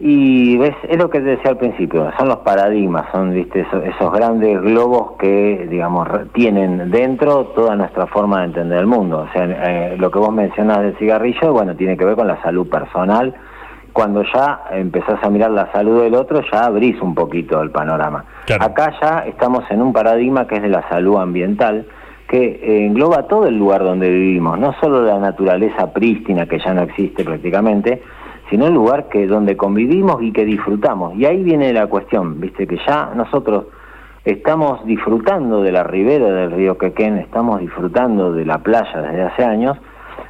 Y 0.00 0.56
ves, 0.56 0.74
es 0.88 0.98
lo 0.98 1.08
que 1.08 1.20
te 1.20 1.26
decía 1.26 1.52
al 1.52 1.56
principio, 1.56 2.10
son 2.18 2.28
los 2.28 2.38
paradigmas, 2.38 3.06
son 3.12 3.32
¿viste? 3.32 3.60
Esos, 3.60 4.12
grandes 4.12 4.60
globos 4.60 5.12
que, 5.18 5.68
digamos, 5.70 6.08
tienen 6.32 6.90
dentro 6.90 7.46
toda 7.54 7.76
nuestra 7.76 8.06
forma 8.08 8.40
de 8.40 8.46
entender 8.46 8.80
el 8.80 8.86
mundo. 8.86 9.26
O 9.28 9.32
sea, 9.32 9.44
eh, 9.44 9.96
lo 9.96 10.10
que 10.10 10.18
vos 10.18 10.32
mencionas 10.32 10.80
del 10.80 10.96
cigarrillo, 10.98 11.52
bueno, 11.52 11.76
tiene 11.76 11.96
que 11.96 12.04
ver 12.04 12.16
con 12.16 12.26
la 12.26 12.42
salud 12.42 12.68
personal. 12.68 13.34
Cuando 13.94 14.24
ya 14.24 14.64
empezás 14.72 15.22
a 15.22 15.30
mirar 15.30 15.52
la 15.52 15.70
salud 15.70 16.02
del 16.02 16.16
otro, 16.16 16.42
ya 16.52 16.64
abrís 16.64 17.00
un 17.00 17.14
poquito 17.14 17.62
el 17.62 17.70
panorama. 17.70 18.24
Acá 18.58 18.92
ya 19.00 19.18
estamos 19.20 19.70
en 19.70 19.80
un 19.80 19.92
paradigma 19.92 20.48
que 20.48 20.56
es 20.56 20.62
de 20.62 20.68
la 20.68 20.86
salud 20.88 21.18
ambiental, 21.18 21.86
que 22.26 22.84
engloba 22.86 23.28
todo 23.28 23.46
el 23.46 23.56
lugar 23.56 23.84
donde 23.84 24.10
vivimos, 24.10 24.58
no 24.58 24.74
solo 24.80 25.04
la 25.04 25.20
naturaleza 25.20 25.92
prístina 25.92 26.46
que 26.46 26.58
ya 26.58 26.74
no 26.74 26.82
existe 26.82 27.22
prácticamente, 27.22 28.02
sino 28.50 28.66
el 28.66 28.74
lugar 28.74 29.08
que 29.08 29.28
donde 29.28 29.56
convivimos 29.56 30.20
y 30.22 30.32
que 30.32 30.44
disfrutamos. 30.44 31.14
Y 31.14 31.26
ahí 31.26 31.44
viene 31.44 31.72
la 31.72 31.86
cuestión, 31.86 32.40
viste 32.40 32.66
que 32.66 32.78
ya 32.84 33.12
nosotros 33.14 33.66
estamos 34.24 34.84
disfrutando 34.86 35.62
de 35.62 35.70
la 35.70 35.84
ribera 35.84 36.32
del 36.32 36.50
río 36.50 36.76
Quequén, 36.78 37.18
estamos 37.18 37.60
disfrutando 37.60 38.32
de 38.32 38.44
la 38.44 38.58
playa 38.58 39.02
desde 39.02 39.22
hace 39.22 39.44
años 39.44 39.78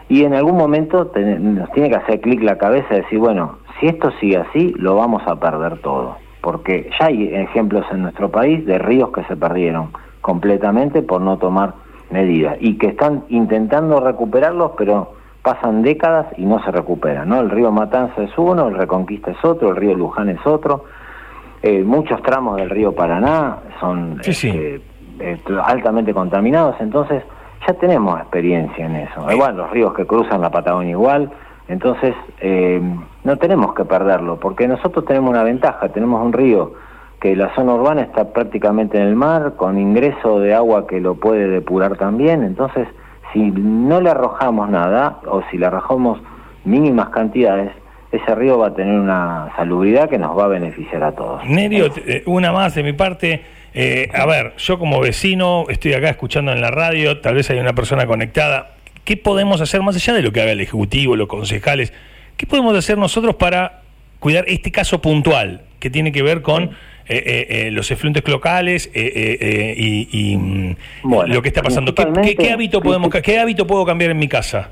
y 0.09 0.25
en 0.25 0.35
algún 0.35 0.57
momento 0.57 1.11
nos 1.15 1.73
tiene 1.73 1.89
que 1.89 1.97
hacer 1.97 2.21
clic 2.21 2.43
la 2.43 2.59
cabeza 2.59 2.87
y 2.93 2.97
decir, 3.03 3.19
bueno, 3.19 3.59
si 3.81 3.87
esto 3.87 4.11
sigue 4.21 4.37
así, 4.37 4.75
lo 4.77 4.97
vamos 4.97 5.23
a 5.27 5.37
perder 5.37 5.79
todo, 5.79 6.17
porque 6.43 6.91
ya 6.99 7.07
hay 7.07 7.35
ejemplos 7.35 7.87
en 7.91 8.03
nuestro 8.03 8.31
país 8.31 8.65
de 8.67 8.79
ríos 8.79 9.11
que 9.13 9.25
se 9.25 9.37
perdieron 9.37 9.91
completamente 10.21 11.03
por 11.03 11.21
no 11.21 11.39
tomar 11.39 11.75
medidas 12.11 12.57
y 12.61 12.77
que 12.77 12.89
están 12.89 13.25
intentando 13.29 14.01
recuperarlos, 14.01 14.73
pero 14.77 15.15
pasan 15.43 15.83
décadas 15.83 16.27
y 16.39 16.47
no 16.47 16.63
se 16.65 16.71
recuperan, 16.71 17.29
¿no? 17.29 17.41
El 17.41 17.51
río 17.51 17.71
Matanza 17.71 18.23
es 18.23 18.31
uno, 18.39 18.69
el 18.69 18.77
Reconquista 18.77 19.31
es 19.31 19.45
otro, 19.45 19.71
el 19.71 19.77
río 19.77 19.95
Luján 19.95 20.31
es 20.31 20.47
otro, 20.47 20.85
eh, 21.63 21.83
muchos 21.83 22.23
tramos 22.23 22.57
del 22.57 22.71
río 22.71 22.93
Paraná 22.93 23.59
son 23.81 24.21
este, 24.25 24.81
eh, 25.21 25.39
altamente 25.63 26.15
contaminados, 26.15 26.77
entonces 26.81 27.23
ya 27.67 27.75
tenemos 27.75 28.21
experiencia 28.21 28.87
en 28.87 28.97
eso. 28.97 29.31
Igual 29.31 29.57
los 29.57 29.71
ríos 29.71 29.95
que 29.95 30.07
cruzan 30.07 30.41
la 30.41 30.51
Patagonia 30.51 30.93
igual, 30.93 31.31
entonces 31.69 32.15
eh, 32.41 32.81
no 33.25 33.37
tenemos 33.37 33.75
que 33.75 33.85
perderlo, 33.85 34.39
porque 34.39 34.69
nosotros 34.69 35.05
tenemos 35.07 35.31
una 35.31 35.43
ventaja, 35.43 35.89
tenemos 35.89 36.25
un 36.25 36.33
río 36.33 36.75
que 37.21 37.35
la 37.35 37.55
zona 37.55 37.75
urbana 37.75 38.03
está 38.03 38.33
prácticamente 38.33 38.99
en 38.99 39.07
el 39.07 39.17
mar, 39.17 39.55
con 39.57 39.79
ingreso 39.79 40.41
de 40.41 40.55
agua 40.55 40.87
que 40.87 41.01
lo 41.01 41.15
puede 41.15 41.49
depurar 41.49 41.97
también, 41.97 42.45
entonces 42.45 42.87
si 43.33 43.51
no 43.51 44.01
le 44.01 44.11
arrojamos 44.11 44.69
nada 44.69 45.21
o 45.27 45.43
si 45.51 45.57
le 45.59 45.67
arrojamos 45.67 46.21
mínimas 46.65 47.09
cantidades, 47.09 47.71
ese 48.13 48.35
río 48.35 48.59
va 48.59 48.69
a 48.69 48.75
tener 48.75 48.99
una 48.99 49.51
salubridad 49.57 50.09
que 50.09 50.19
nos 50.19 50.39
va 50.39 50.45
a 50.45 50.49
beneficiar 50.49 51.03
a 51.03 51.13
todos. 51.13 51.45
Nerio, 51.47 51.87
eh, 52.07 52.23
una 52.27 52.53
más 52.53 52.75
de 52.75 52.83
mi 52.83 52.93
parte. 52.93 53.43
Eh, 53.75 54.09
a 54.15 54.25
ver, 54.27 54.55
yo 54.57 54.79
como 54.79 55.01
vecino 55.01 55.67
estoy 55.69 55.95
acá 55.95 56.09
escuchando 56.09 56.53
en 56.53 56.61
la 56.61 56.71
radio, 56.71 57.21
tal 57.21 57.35
vez 57.35 57.51
hay 57.51 57.59
una 57.59 57.75
persona 57.75 58.07
conectada. 58.07 58.77
¿Qué 59.05 59.17
podemos 59.17 59.61
hacer 59.61 59.83
más 59.83 59.97
allá 59.97 60.15
de 60.15 60.23
lo 60.23 60.33
que 60.33 60.41
haga 60.41 60.53
el 60.53 60.61
Ejecutivo, 60.61 61.17
los 61.17 61.29
concejales? 61.29 61.93
¿Qué 62.37 62.47
podemos 62.47 62.77
hacer 62.77 62.99
nosotros 62.99 63.35
para 63.35 63.83
cuidar 64.21 64.45
este 64.49 64.73
caso 64.73 65.03
puntual 65.03 65.63
que 65.81 65.91
tiene 65.91 66.13
que 66.13 66.23
ver 66.23 66.41
con 66.41 66.71
eh, 67.07 67.23
eh, 67.27 67.67
eh, 67.67 67.71
los 67.71 67.91
efluentes 67.91 68.27
locales 68.27 68.91
y, 68.95 70.37
mm, 70.39 70.77
lo 71.05 71.43
que 71.43 71.49
está 71.49 71.63
pasando. 71.63 71.95
¿Qué, 71.95 72.51
hábito 72.51 72.81
podemos, 72.81 73.11
¿Qué 73.23 73.39
hábito 73.39 73.67
puedo 73.67 73.85
cambiar 73.85 74.13
en 74.13 74.19
mi 74.19 74.27
casa? 74.27 74.71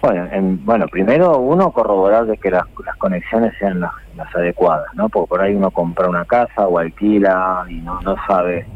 Bueno, 0.00 0.28
bueno, 0.64 0.86
primero 0.86 1.38
uno 1.38 1.72
corroborar 1.72 2.26
de 2.26 2.36
que 2.36 2.50
las, 2.50 2.64
conexiones 2.98 3.52
sean 3.58 3.80
las, 3.80 3.92
adecuadas, 4.34 4.86
¿no? 4.94 5.08
Porque 5.08 5.28
por 5.28 5.40
ahí 5.40 5.54
uno 5.54 5.70
compra 5.70 6.08
una 6.08 6.24
casa 6.24 6.68
o 6.68 6.78
alquila 6.78 7.64
y 7.68 7.76
no, 7.76 8.00
no 8.02 8.14
sabe, 8.26 8.66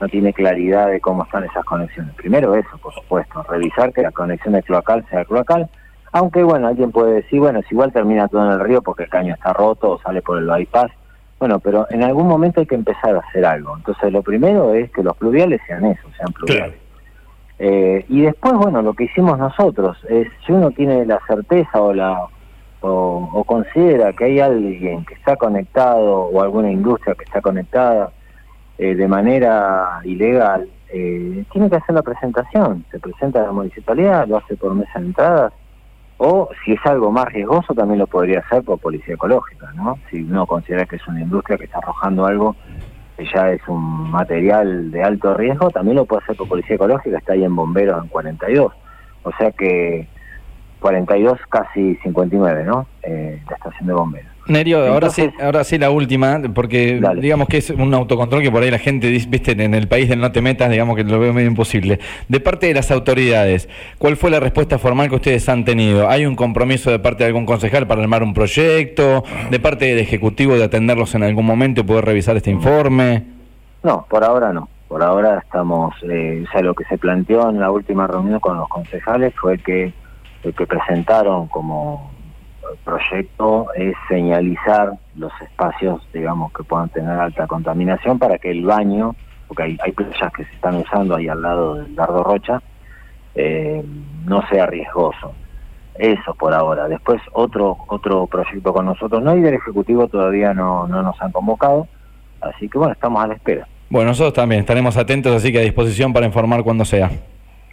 no 0.00 0.08
tiene 0.08 0.32
claridad 0.32 0.88
de 0.88 1.00
cómo 1.00 1.24
están 1.24 1.44
esas 1.44 1.64
conexiones. 1.64 2.14
Primero 2.14 2.54
eso, 2.54 2.76
por 2.82 2.92
supuesto, 2.94 3.42
revisar 3.44 3.92
que 3.92 4.02
la 4.02 4.10
conexión 4.10 4.54
de 4.54 4.62
cloacal 4.62 5.04
sea 5.08 5.24
cloacal, 5.24 5.68
aunque 6.12 6.42
bueno, 6.42 6.66
alguien 6.68 6.90
puede 6.90 7.14
decir, 7.14 7.38
bueno, 7.38 7.60
si 7.62 7.74
igual 7.74 7.92
termina 7.92 8.28
todo 8.28 8.44
en 8.44 8.52
el 8.52 8.60
río 8.60 8.82
porque 8.82 9.04
el 9.04 9.10
caño 9.10 9.34
está 9.34 9.52
roto 9.52 9.92
o 9.92 10.00
sale 10.00 10.20
por 10.20 10.38
el 10.38 10.46
bypass, 10.46 10.90
bueno, 11.38 11.58
pero 11.58 11.86
en 11.90 12.02
algún 12.02 12.28
momento 12.28 12.60
hay 12.60 12.66
que 12.66 12.74
empezar 12.74 13.16
a 13.16 13.20
hacer 13.20 13.44
algo. 13.44 13.76
Entonces, 13.76 14.12
lo 14.12 14.22
primero 14.22 14.74
es 14.74 14.90
que 14.92 15.02
los 15.02 15.16
pluviales 15.16 15.60
sean 15.66 15.84
eso, 15.84 16.08
sean 16.16 16.32
pluviales. 16.32 16.81
Eh, 17.64 18.04
y 18.08 18.22
después, 18.22 18.54
bueno, 18.54 18.82
lo 18.82 18.92
que 18.92 19.04
hicimos 19.04 19.38
nosotros 19.38 19.96
es, 20.08 20.26
si 20.44 20.50
uno 20.50 20.72
tiene 20.72 21.06
la 21.06 21.20
certeza 21.28 21.80
o 21.80 21.94
la 21.94 22.26
o, 22.80 23.44
considera 23.46 24.12
que 24.14 24.24
hay 24.24 24.40
alguien 24.40 25.04
que 25.04 25.14
está 25.14 25.36
conectado 25.36 26.22
o 26.22 26.42
alguna 26.42 26.72
industria 26.72 27.14
que 27.14 27.22
está 27.22 27.40
conectada 27.40 28.10
eh, 28.78 28.96
de 28.96 29.06
manera 29.06 30.00
ilegal, 30.02 30.68
eh, 30.88 31.44
tiene 31.52 31.70
que 31.70 31.76
hacer 31.76 31.94
la 31.94 32.02
presentación. 32.02 32.84
Se 32.90 32.98
presenta 32.98 33.40
a 33.40 33.46
la 33.46 33.52
municipalidad, 33.52 34.26
lo 34.26 34.38
hace 34.38 34.56
por 34.56 34.74
mesa 34.74 34.98
de 34.98 35.06
entradas 35.06 35.52
o 36.16 36.48
si 36.64 36.72
es 36.72 36.80
algo 36.84 37.12
más 37.12 37.26
riesgoso, 37.26 37.74
también 37.74 38.00
lo 38.00 38.08
podría 38.08 38.40
hacer 38.40 38.64
por 38.64 38.80
policía 38.80 39.14
ecológica, 39.14 39.72
¿no? 39.76 40.00
Si 40.10 40.20
uno 40.20 40.48
considera 40.48 40.84
que 40.84 40.96
es 40.96 41.06
una 41.06 41.20
industria 41.20 41.58
que 41.58 41.66
está 41.66 41.78
arrojando 41.78 42.26
algo 42.26 42.56
que 43.22 43.30
ya 43.34 43.50
es 43.50 43.60
un 43.68 44.10
material 44.10 44.90
de 44.90 45.02
alto 45.02 45.34
riesgo, 45.34 45.70
también 45.70 45.96
lo 45.96 46.04
puede 46.04 46.22
hacer 46.22 46.36
por 46.36 46.48
policía 46.48 46.76
ecológica, 46.76 47.18
está 47.18 47.34
ahí 47.34 47.44
en 47.44 47.54
bomberos 47.54 48.02
en 48.02 48.08
42. 48.08 48.72
O 49.22 49.32
sea 49.38 49.50
que 49.52 50.08
42, 50.82 51.38
casi 51.48 51.94
59, 52.02 52.64
¿no? 52.64 52.86
Eh, 53.02 53.40
la 53.48 53.56
estación 53.56 53.86
de 53.86 53.94
bomberos. 53.94 54.32
Nerio, 54.48 54.84
ahora 54.92 55.08
sí, 55.08 55.30
ahora 55.40 55.62
sí 55.62 55.78
la 55.78 55.90
última, 55.90 56.40
porque 56.52 56.98
Dale. 57.00 57.20
digamos 57.20 57.46
que 57.46 57.58
es 57.58 57.70
un 57.70 57.94
autocontrol 57.94 58.42
que 58.42 58.50
por 58.50 58.64
ahí 58.64 58.72
la 58.72 58.80
gente 58.80 59.06
dice, 59.06 59.28
viste, 59.30 59.52
en 59.52 59.72
el 59.72 59.86
país 59.86 60.08
del 60.08 60.20
no 60.20 60.32
te 60.32 60.42
metas, 60.42 60.68
digamos 60.68 60.96
que 60.96 61.04
lo 61.04 61.20
veo 61.20 61.32
medio 61.32 61.48
imposible. 61.48 62.00
De 62.28 62.40
parte 62.40 62.66
de 62.66 62.74
las 62.74 62.90
autoridades, 62.90 63.68
¿cuál 63.98 64.16
fue 64.16 64.30
la 64.30 64.40
respuesta 64.40 64.78
formal 64.78 65.08
que 65.08 65.14
ustedes 65.14 65.48
han 65.48 65.64
tenido? 65.64 66.08
¿Hay 66.08 66.26
un 66.26 66.34
compromiso 66.34 66.90
de 66.90 66.98
parte 66.98 67.22
de 67.22 67.28
algún 67.28 67.46
concejal 67.46 67.86
para 67.86 68.02
armar 68.02 68.24
un 68.24 68.34
proyecto? 68.34 69.22
¿De 69.50 69.60
parte 69.60 69.84
del 69.84 70.00
Ejecutivo 70.00 70.56
de 70.56 70.64
atenderlos 70.64 71.14
en 71.14 71.22
algún 71.22 71.46
momento 71.46 71.82
y 71.82 71.84
poder 71.84 72.04
revisar 72.04 72.36
este 72.36 72.50
informe? 72.50 73.22
No, 73.84 74.06
por 74.10 74.24
ahora 74.24 74.52
no. 74.52 74.68
Por 74.88 75.04
ahora 75.04 75.38
estamos, 75.38 75.94
eh, 76.02 76.44
o 76.46 76.52
sea, 76.52 76.62
lo 76.62 76.74
que 76.74 76.84
se 76.84 76.98
planteó 76.98 77.48
en 77.48 77.60
la 77.60 77.70
última 77.70 78.08
reunión 78.08 78.40
con 78.40 78.58
los 78.58 78.68
concejales 78.68 79.32
fue 79.40 79.56
que 79.58 79.94
lo 80.42 80.52
que 80.52 80.66
presentaron 80.66 81.48
como 81.48 82.10
proyecto 82.84 83.68
es 83.74 83.94
señalizar 84.08 84.92
los 85.16 85.32
espacios, 85.40 86.00
digamos, 86.12 86.52
que 86.52 86.62
puedan 86.64 86.88
tener 86.88 87.18
alta 87.18 87.46
contaminación 87.46 88.18
para 88.18 88.38
que 88.38 88.50
el 88.50 88.64
baño, 88.64 89.14
porque 89.48 89.64
hay, 89.64 89.78
hay 89.82 89.92
playas 89.92 90.32
que 90.32 90.44
se 90.44 90.54
están 90.54 90.76
usando 90.76 91.16
ahí 91.16 91.28
al 91.28 91.42
lado 91.42 91.74
del 91.76 91.94
Dardo 91.94 92.22
Rocha, 92.22 92.62
eh, 93.34 93.84
no 94.24 94.46
sea 94.48 94.66
riesgoso. 94.66 95.34
Eso 95.94 96.34
por 96.34 96.54
ahora. 96.54 96.88
Después 96.88 97.20
otro 97.32 97.76
otro 97.88 98.26
proyecto 98.26 98.72
con 98.72 98.86
nosotros 98.86 99.22
no 99.22 99.36
y 99.36 99.40
del 99.40 99.54
Ejecutivo 99.54 100.08
todavía 100.08 100.54
no, 100.54 100.86
no 100.88 101.02
nos 101.02 101.20
han 101.20 101.32
convocado, 101.32 101.86
así 102.40 102.68
que 102.68 102.78
bueno, 102.78 102.94
estamos 102.94 103.22
a 103.22 103.26
la 103.26 103.34
espera. 103.34 103.68
Bueno, 103.90 104.08
nosotros 104.08 104.32
también 104.32 104.62
estaremos 104.62 104.96
atentos, 104.96 105.36
así 105.36 105.52
que 105.52 105.58
a 105.58 105.62
disposición 105.62 106.14
para 106.14 106.24
informar 106.24 106.62
cuando 106.62 106.86
sea. 106.86 107.10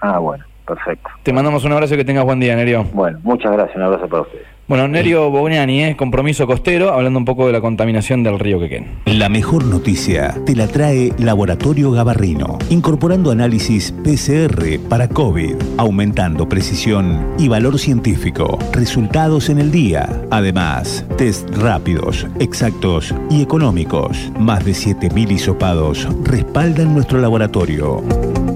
Ah, 0.01 0.19
bueno, 0.19 0.43
perfecto. 0.69 1.09
Te 1.23 1.33
mandamos 1.33 1.63
un 1.65 1.73
abrazo 1.73 1.95
y 1.95 1.97
que 1.97 2.05
tengas 2.05 2.23
buen 2.23 2.39
día, 2.39 2.55
Nerio. 2.55 2.85
Bueno, 2.93 3.19
muchas 3.23 3.51
gracias, 3.51 3.75
un 3.75 3.83
abrazo 3.83 4.07
para 4.07 4.21
ustedes. 4.21 4.59
Bueno, 4.69 4.87
Nerio 4.87 5.31
Bognani, 5.31 5.83
¿eh? 5.83 5.95
compromiso 5.97 6.45
costero, 6.45 6.93
hablando 6.93 7.17
un 7.17 7.25
poco 7.25 7.47
de 7.47 7.53
la 7.53 7.59
contaminación 7.59 8.21
del 8.21 8.37
río 8.37 8.59
Quequén. 8.59 8.99
La 9.05 9.27
mejor 9.27 9.65
noticia 9.65 10.35
te 10.45 10.55
la 10.55 10.67
trae 10.67 11.11
Laboratorio 11.17 11.89
Gabarrino, 11.89 12.59
incorporando 12.69 13.31
análisis 13.31 13.91
PCR 13.91 14.79
para 14.87 15.07
COVID, 15.07 15.55
aumentando 15.77 16.47
precisión 16.47 17.33
y 17.39 17.47
valor 17.47 17.79
científico, 17.79 18.59
resultados 18.71 19.49
en 19.49 19.57
el 19.57 19.71
día. 19.71 20.07
Además, 20.29 21.03
test 21.17 21.49
rápidos, 21.57 22.27
exactos 22.39 23.15
y 23.31 23.41
económicos. 23.41 24.31
Más 24.37 24.63
de 24.65 24.73
7.000 24.73 25.31
hisopados 25.31 26.07
respaldan 26.23 26.93
nuestro 26.93 27.17
laboratorio. 27.17 28.03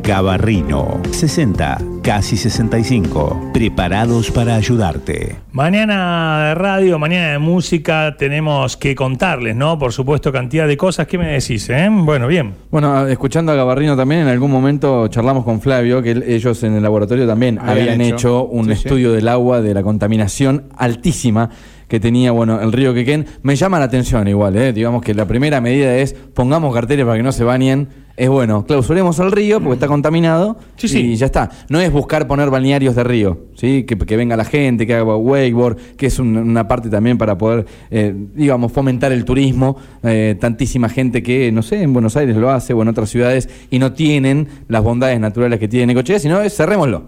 Gabarrino, 0.03 0.99
60, 1.11 1.77
casi 2.03 2.35
65, 2.35 3.51
preparados 3.53 4.31
para 4.31 4.55
ayudarte. 4.55 5.37
Mañana 5.53 6.47
de 6.49 6.55
radio, 6.55 6.99
mañana 6.99 7.31
de 7.31 7.39
música, 7.39 8.13
tenemos 8.19 8.75
que 8.75 8.95
contarles, 8.95 9.55
¿no? 9.55 9.79
Por 9.79 9.93
supuesto, 9.93 10.29
cantidad 10.33 10.67
de 10.67 10.75
cosas. 10.75 11.07
¿Qué 11.07 11.17
me 11.17 11.27
decís, 11.31 11.69
eh? 11.69 11.87
Bueno, 11.89 12.27
bien. 12.27 12.53
Bueno, 12.69 13.07
escuchando 13.07 13.53
a 13.53 13.55
Gabarrino 13.55 13.95
también, 13.95 14.21
en 14.21 14.27
algún 14.27 14.51
momento 14.51 15.07
charlamos 15.07 15.45
con 15.45 15.61
Flavio, 15.61 16.01
que 16.01 16.11
él- 16.11 16.23
ellos 16.27 16.61
en 16.63 16.75
el 16.75 16.83
laboratorio 16.83 17.25
también 17.25 17.57
habían, 17.57 17.77
Habían 17.93 18.01
hecho, 18.01 18.15
hecho. 18.15 18.43
un 18.45 18.65
Sí, 18.65 18.75
sí. 18.75 18.81
estudio 18.83 19.13
del 19.13 19.29
agua, 19.29 19.61
de 19.61 19.73
la 19.73 19.83
contaminación 19.83 20.65
altísima 20.75 21.49
que 21.93 21.99
tenía, 21.99 22.31
bueno, 22.31 22.59
el 22.59 22.71
río 22.71 22.91
Quequén. 22.91 23.27
Me 23.43 23.55
llama 23.55 23.77
la 23.77 23.85
atención 23.85 24.27
igual, 24.27 24.55
¿eh? 24.57 24.73
digamos 24.73 25.03
que 25.03 25.13
la 25.13 25.27
primera 25.27 25.61
medida 25.61 25.95
es 25.95 26.13
pongamos 26.33 26.73
carteles 26.73 27.05
para 27.05 27.17
que 27.17 27.21
no 27.23 27.31
se 27.31 27.43
bañen. 27.43 27.87
Es 28.17 28.29
bueno, 28.29 28.65
clausuremos 28.65 29.19
el 29.19 29.31
río 29.31 29.59
porque 29.59 29.75
está 29.75 29.85
contaminado 29.87 30.57
Sí, 30.75 30.87
sí. 30.87 30.99
y 31.11 31.15
ya 31.17 31.27
está. 31.27 31.51
No 31.69 31.79
es 31.79 31.91
buscar 31.91 32.25
poner 32.25 32.49
balnearios 32.49 32.95
de 32.95 33.03
río, 33.03 33.41
¿sí? 33.53 33.83
que, 33.83 33.95
que 33.95 34.17
venga 34.17 34.35
la 34.35 34.43
gente, 34.43 34.87
que 34.87 34.95
haga 34.95 35.15
wakeboard, 35.15 35.77
que 35.95 36.07
es 36.07 36.17
un- 36.17 36.35
una 36.35 36.67
parte 36.67 36.89
también 36.89 37.19
para 37.19 37.37
poder, 37.37 37.67
eh, 37.91 38.11
digamos, 38.33 38.71
fomentar 38.71 39.11
el 39.11 39.23
turismo. 39.23 39.77
Eh, 40.01 40.35
tantísima 40.39 40.89
gente 40.89 41.21
que, 41.21 41.51
no 41.51 41.61
sé, 41.61 41.83
en 41.83 41.93
Buenos 41.93 42.17
Aires 42.17 42.35
lo 42.37 42.49
hace 42.49 42.73
o 42.73 42.81
en 42.81 42.87
otras 42.87 43.11
ciudades 43.11 43.47
y 43.69 43.77
no 43.77 43.93
tienen 43.93 44.47
las 44.67 44.81
bondades 44.81 45.19
naturales 45.19 45.59
que 45.59 45.67
tiene 45.67 45.85
Necochea, 45.93 46.17
sino 46.17 46.41
es 46.41 46.55
cerrémoslo. 46.57 47.03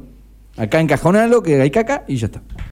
Acá 0.58 0.80
encajonalo, 0.80 1.42
que 1.42 1.60
hay 1.60 1.72
caca 1.72 2.04
y 2.08 2.18
ya 2.18 2.28
está. 2.28 2.44